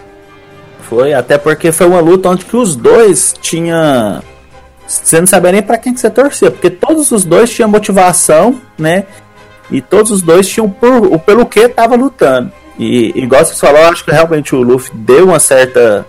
[0.82, 4.22] Foi, até porque foi uma luta onde que os dois tinham.
[4.90, 8.60] Você não sabia nem pra quem que você torcia, porque todos os dois tinham motivação,
[8.76, 9.04] né?
[9.70, 12.52] E todos os dois tinham por, o pelo que tava lutando.
[12.76, 16.04] E igual você falou, acho que realmente o Luffy deu uma certa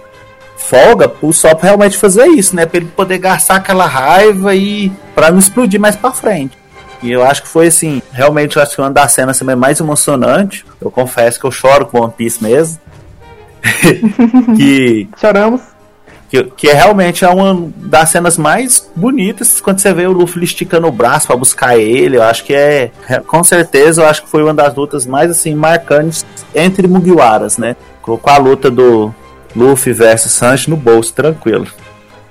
[0.58, 2.66] folga pro Sop realmente fazer isso, né?
[2.66, 6.58] Pra ele poder gastar aquela raiva e para não explodir mais para frente.
[7.04, 9.80] E eu acho que foi assim, realmente eu acho que uma das cenas também mais
[9.80, 10.66] emocionante.
[10.80, 12.80] Eu confesso que eu choro com One Piece mesmo.
[14.58, 15.62] que choramos.
[16.32, 20.42] Que, que é realmente é uma das cenas mais bonitas quando você vê o Luffy
[20.42, 22.16] esticando o braço para buscar ele.
[22.16, 25.30] Eu acho que é, é, com certeza, eu acho que foi uma das lutas mais
[25.30, 26.26] assim marcantes
[26.56, 27.76] entre Mugiwaras, né?
[28.02, 29.14] Colocou a luta do
[29.54, 31.68] Luffy versus Sanji no bolso, tranquilo.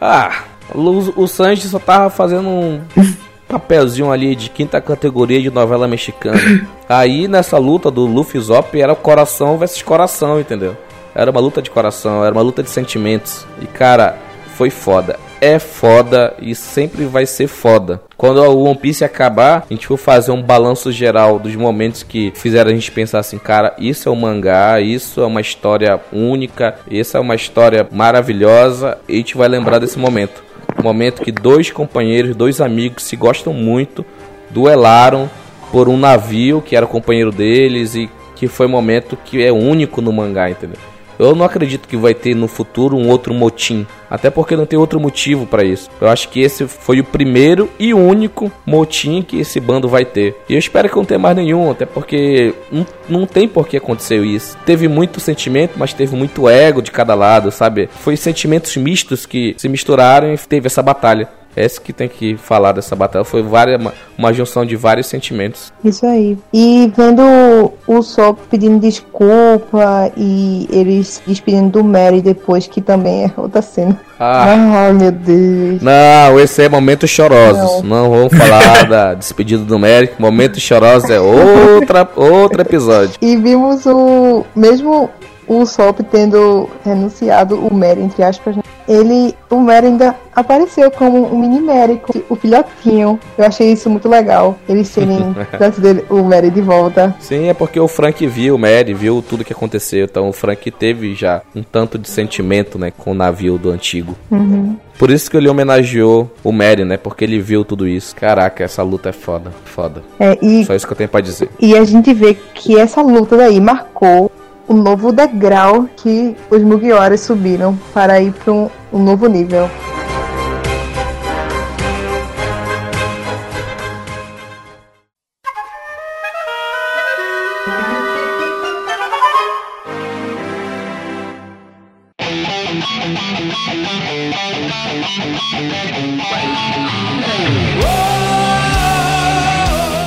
[0.00, 0.44] Ah,
[0.74, 2.80] o, o Sanji só tava fazendo um
[3.46, 6.40] papelzinho ali de quinta categoria de novela mexicana.
[6.88, 10.74] Aí nessa luta do Luffy Zop era coração versus coração, entendeu?
[11.20, 13.46] Era uma luta de coração, era uma luta de sentimentos.
[13.60, 14.16] E cara,
[14.56, 18.02] foi foda é foda e sempre vai ser foda.
[18.16, 22.30] Quando o One Piece acabar, a gente for fazer um balanço geral dos momentos que
[22.36, 26.76] fizeram a gente pensar assim, cara, isso é um mangá, isso é uma história única,
[26.90, 30.42] essa é uma história maravilhosa, e a gente vai lembrar desse momento.
[30.82, 34.04] momento que dois companheiros, dois amigos se gostam muito,
[34.50, 35.30] duelaram
[35.72, 40.02] por um navio que era companheiro deles e que foi um momento que é único
[40.02, 40.78] no mangá, entendeu?
[41.20, 44.78] Eu não acredito que vai ter no futuro um outro motim, até porque não tem
[44.78, 45.90] outro motivo para isso.
[46.00, 50.34] Eu acho que esse foi o primeiro e único motim que esse bando vai ter.
[50.48, 53.76] E eu espero que não tenha mais nenhum, até porque não, não tem por que
[53.76, 54.56] aconteceu isso.
[54.64, 57.90] Teve muito sentimento, mas teve muito ego de cada lado, sabe?
[58.00, 61.28] Foi sentimentos mistos que se misturaram e teve essa batalha.
[61.56, 65.72] Esse que tem que falar dessa batalha foi várias, uma, uma junção de vários sentimentos.
[65.84, 66.38] Isso aí.
[66.52, 73.32] E vendo o Sop pedindo desculpa e eles despedindo do Mary depois, que também é
[73.36, 74.00] outra cena.
[74.18, 75.82] Ah, ah meu Deus.
[75.82, 77.82] Não, esse é momento chorosos.
[77.82, 80.10] Não, Não vamos falar da despedida do Mary.
[80.18, 83.14] Momento chorosos é outra, outro episódio.
[83.20, 85.10] E vimos o mesmo
[85.50, 88.62] o Sop tendo renunciado o Mary, entre aspas, né?
[88.86, 93.18] ele, o Mary ainda apareceu como um mini Mary, o filhotinho.
[93.36, 94.56] Eu achei isso muito legal.
[94.68, 95.34] Eles serem
[95.78, 97.16] dele, o Mary de volta.
[97.18, 100.04] Sim, é porque o Frank viu o Mary, viu tudo que aconteceu.
[100.04, 104.14] Então o Frank teve já um tanto de sentimento, né, com o navio do antigo.
[104.30, 104.76] Uhum.
[104.96, 106.96] Por isso que ele homenageou o Mary, né?
[106.98, 108.14] Porque ele viu tudo isso.
[108.14, 109.50] Caraca, essa luta é foda.
[109.64, 110.02] Foda.
[110.18, 111.48] É, e, Só isso que eu tenho pra dizer.
[111.58, 114.30] E a gente vê que essa luta daí marcou
[114.70, 119.68] o novo degrau que os Mugiwaras subiram para ir para um, um novo nível.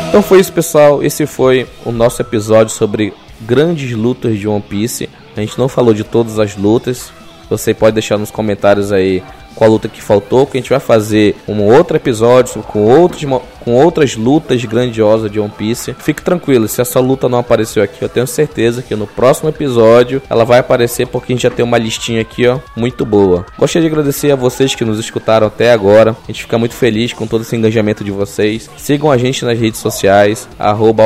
[0.07, 1.03] Então foi isso, pessoal.
[1.03, 5.09] Esse foi o nosso episódio sobre grandes lutas de One Piece.
[5.35, 7.11] A gente não falou de todas as lutas.
[7.49, 9.23] Você pode deixar nos comentários aí
[9.55, 13.23] qual luta que faltou, que a gente vai fazer um outro episódio com outros,
[13.63, 15.95] com outras lutas grandiosas de One Piece.
[15.99, 20.21] Fique tranquilo, se essa luta não apareceu aqui, eu tenho certeza que no próximo episódio
[20.29, 23.45] ela vai aparecer porque a gente já tem uma listinha aqui, ó, muito boa.
[23.57, 26.11] Gostaria de agradecer a vocês que nos escutaram até agora.
[26.11, 28.69] A gente fica muito feliz com todo esse engajamento de vocês.
[28.77, 31.03] Sigam a gente nas redes sociais, arroba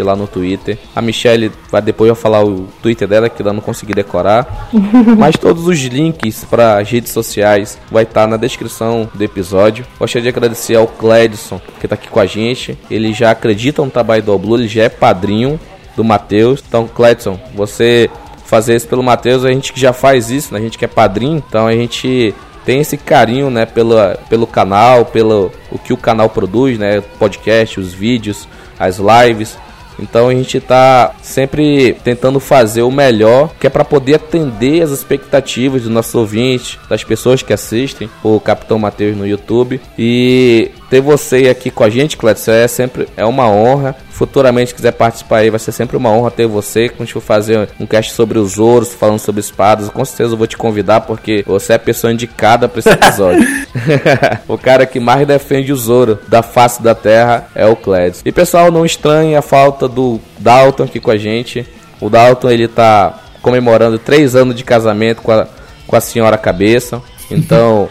[0.00, 0.78] lá no Twitter.
[0.94, 4.68] A Michelle vai depois vai falar o Twitter dela que ela não consegui decorar.
[5.18, 9.86] Mas todos os links para as redes sociais vai estar tá na descrição do episódio.
[9.98, 12.76] Gostaria de agradecer ao Cledson que está aqui com a gente.
[12.90, 15.58] Ele já acredita no trabalho do Blue, ele já é padrinho
[15.96, 16.62] do Matheus.
[16.66, 18.10] Então, Cledson, você
[18.44, 20.60] fazer isso pelo Matheus, a gente que já faz isso, né?
[20.60, 23.94] a gente que é padrinho, então a gente tem esse carinho, né, pelo,
[24.28, 28.46] pelo canal, pelo o que o canal produz, né, podcast, os vídeos,
[28.78, 29.56] as lives.
[29.98, 34.90] Então a gente está sempre tentando fazer o melhor, que é para poder atender as
[34.90, 39.80] expectativas dos nossos ouvintes, das pessoas que assistem o Capitão Mateus no YouTube.
[39.98, 43.96] E ter você aqui com a gente, Clédio, é sempre é uma honra.
[44.10, 46.88] Futuramente quiser participar aí, vai ser sempre uma honra ter você.
[46.88, 50.32] Quando a gente for fazer um cast sobre os ouros, falando sobre espadas, com certeza
[50.34, 53.46] eu vou te convidar porque você é a pessoa indicada para esse episódio.
[54.48, 58.22] o cara que mais defende o Zoro da face da Terra é o Clédio.
[58.24, 61.66] E pessoal, não estranhe a falta do Dalton aqui com a gente.
[62.00, 65.46] O Dalton ele tá comemorando três anos de casamento com a,
[65.86, 67.02] com a senhora cabeça.
[67.30, 67.90] Então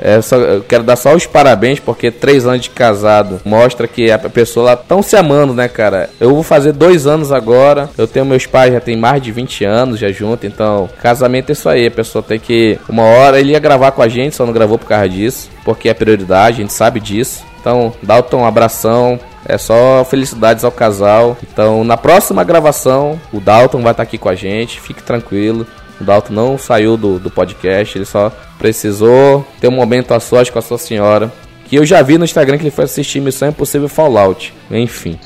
[0.00, 4.10] É, só, eu quero dar só os parabéns, porque três anos de casado mostra que
[4.10, 6.10] a pessoa lá tão se amando, né, cara?
[6.20, 7.88] Eu vou fazer dois anos agora.
[7.96, 10.46] Eu tenho meus pais, já tem mais de 20 anos já junto.
[10.46, 11.86] Então, casamento é isso aí.
[11.86, 12.78] A pessoa tem que.
[12.88, 15.50] Uma hora ele ia gravar com a gente, só não gravou por causa disso.
[15.64, 17.44] Porque é prioridade, a gente sabe disso.
[17.60, 19.18] Então, Dalton, um abração.
[19.46, 21.36] É só felicidades ao casal.
[21.42, 24.80] Então, na próxima gravação, o Dalton vai estar aqui com a gente.
[24.80, 25.66] Fique tranquilo.
[26.00, 30.50] O Dalton não saiu do, do podcast, ele só precisou ter um momento a sós
[30.50, 31.32] com a sua senhora.
[31.66, 34.52] Que eu já vi no Instagram que ele foi assistir Missão Impossível Fallout.
[34.70, 35.18] Enfim.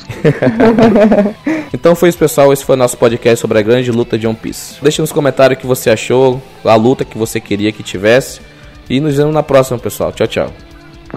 [1.74, 2.52] então foi isso, pessoal.
[2.52, 4.76] Esse foi o nosso podcast sobre a grande luta de One Piece.
[4.80, 8.40] Deixe nos comentários o que você achou, a luta que você queria que tivesse.
[8.88, 10.12] E nos vemos na próxima, pessoal.
[10.12, 10.52] Tchau, tchau.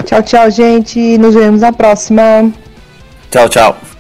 [0.06, 1.18] Tchau, tchau, gente.
[1.18, 2.52] Nos vemos na próxima.
[3.30, 3.91] Tchau, tchau.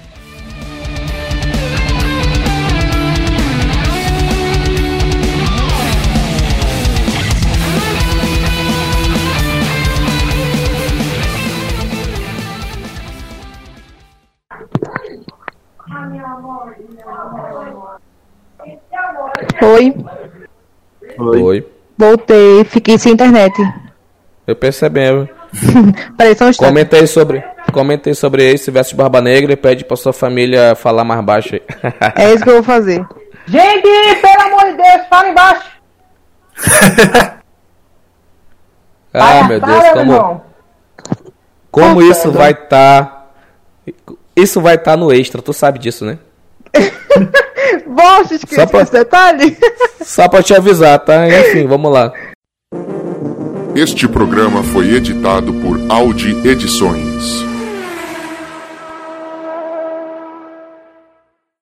[19.61, 19.95] Oi.
[21.17, 21.41] Oi.
[21.41, 21.67] Oi.
[21.97, 23.55] Voltei, fiquei sem internet.
[24.47, 25.29] Eu percebendo.
[26.17, 26.67] Peraí, só um instante.
[26.67, 31.23] Comentei sobre, comentei sobre esse veste Barba Negra e pede pra sua família falar mais
[31.23, 31.61] baixo aí.
[32.17, 33.05] é isso que eu vou fazer.
[33.45, 33.87] Gente,
[34.21, 35.71] pelo amor de Deus, fala embaixo.
[39.13, 40.41] ah, meu Deus, como,
[41.69, 43.05] como isso vai estar...
[43.05, 43.21] Tá,
[44.35, 46.17] isso vai estar tá no extra, tu sabe disso, né?
[47.93, 48.81] Você esqueceu pra...
[48.81, 49.57] esse detalhe?
[50.01, 51.27] Só pra te avisar, tá?
[51.27, 52.11] Enfim, vamos lá.
[53.75, 57.50] Este programa foi editado por Audi Edições.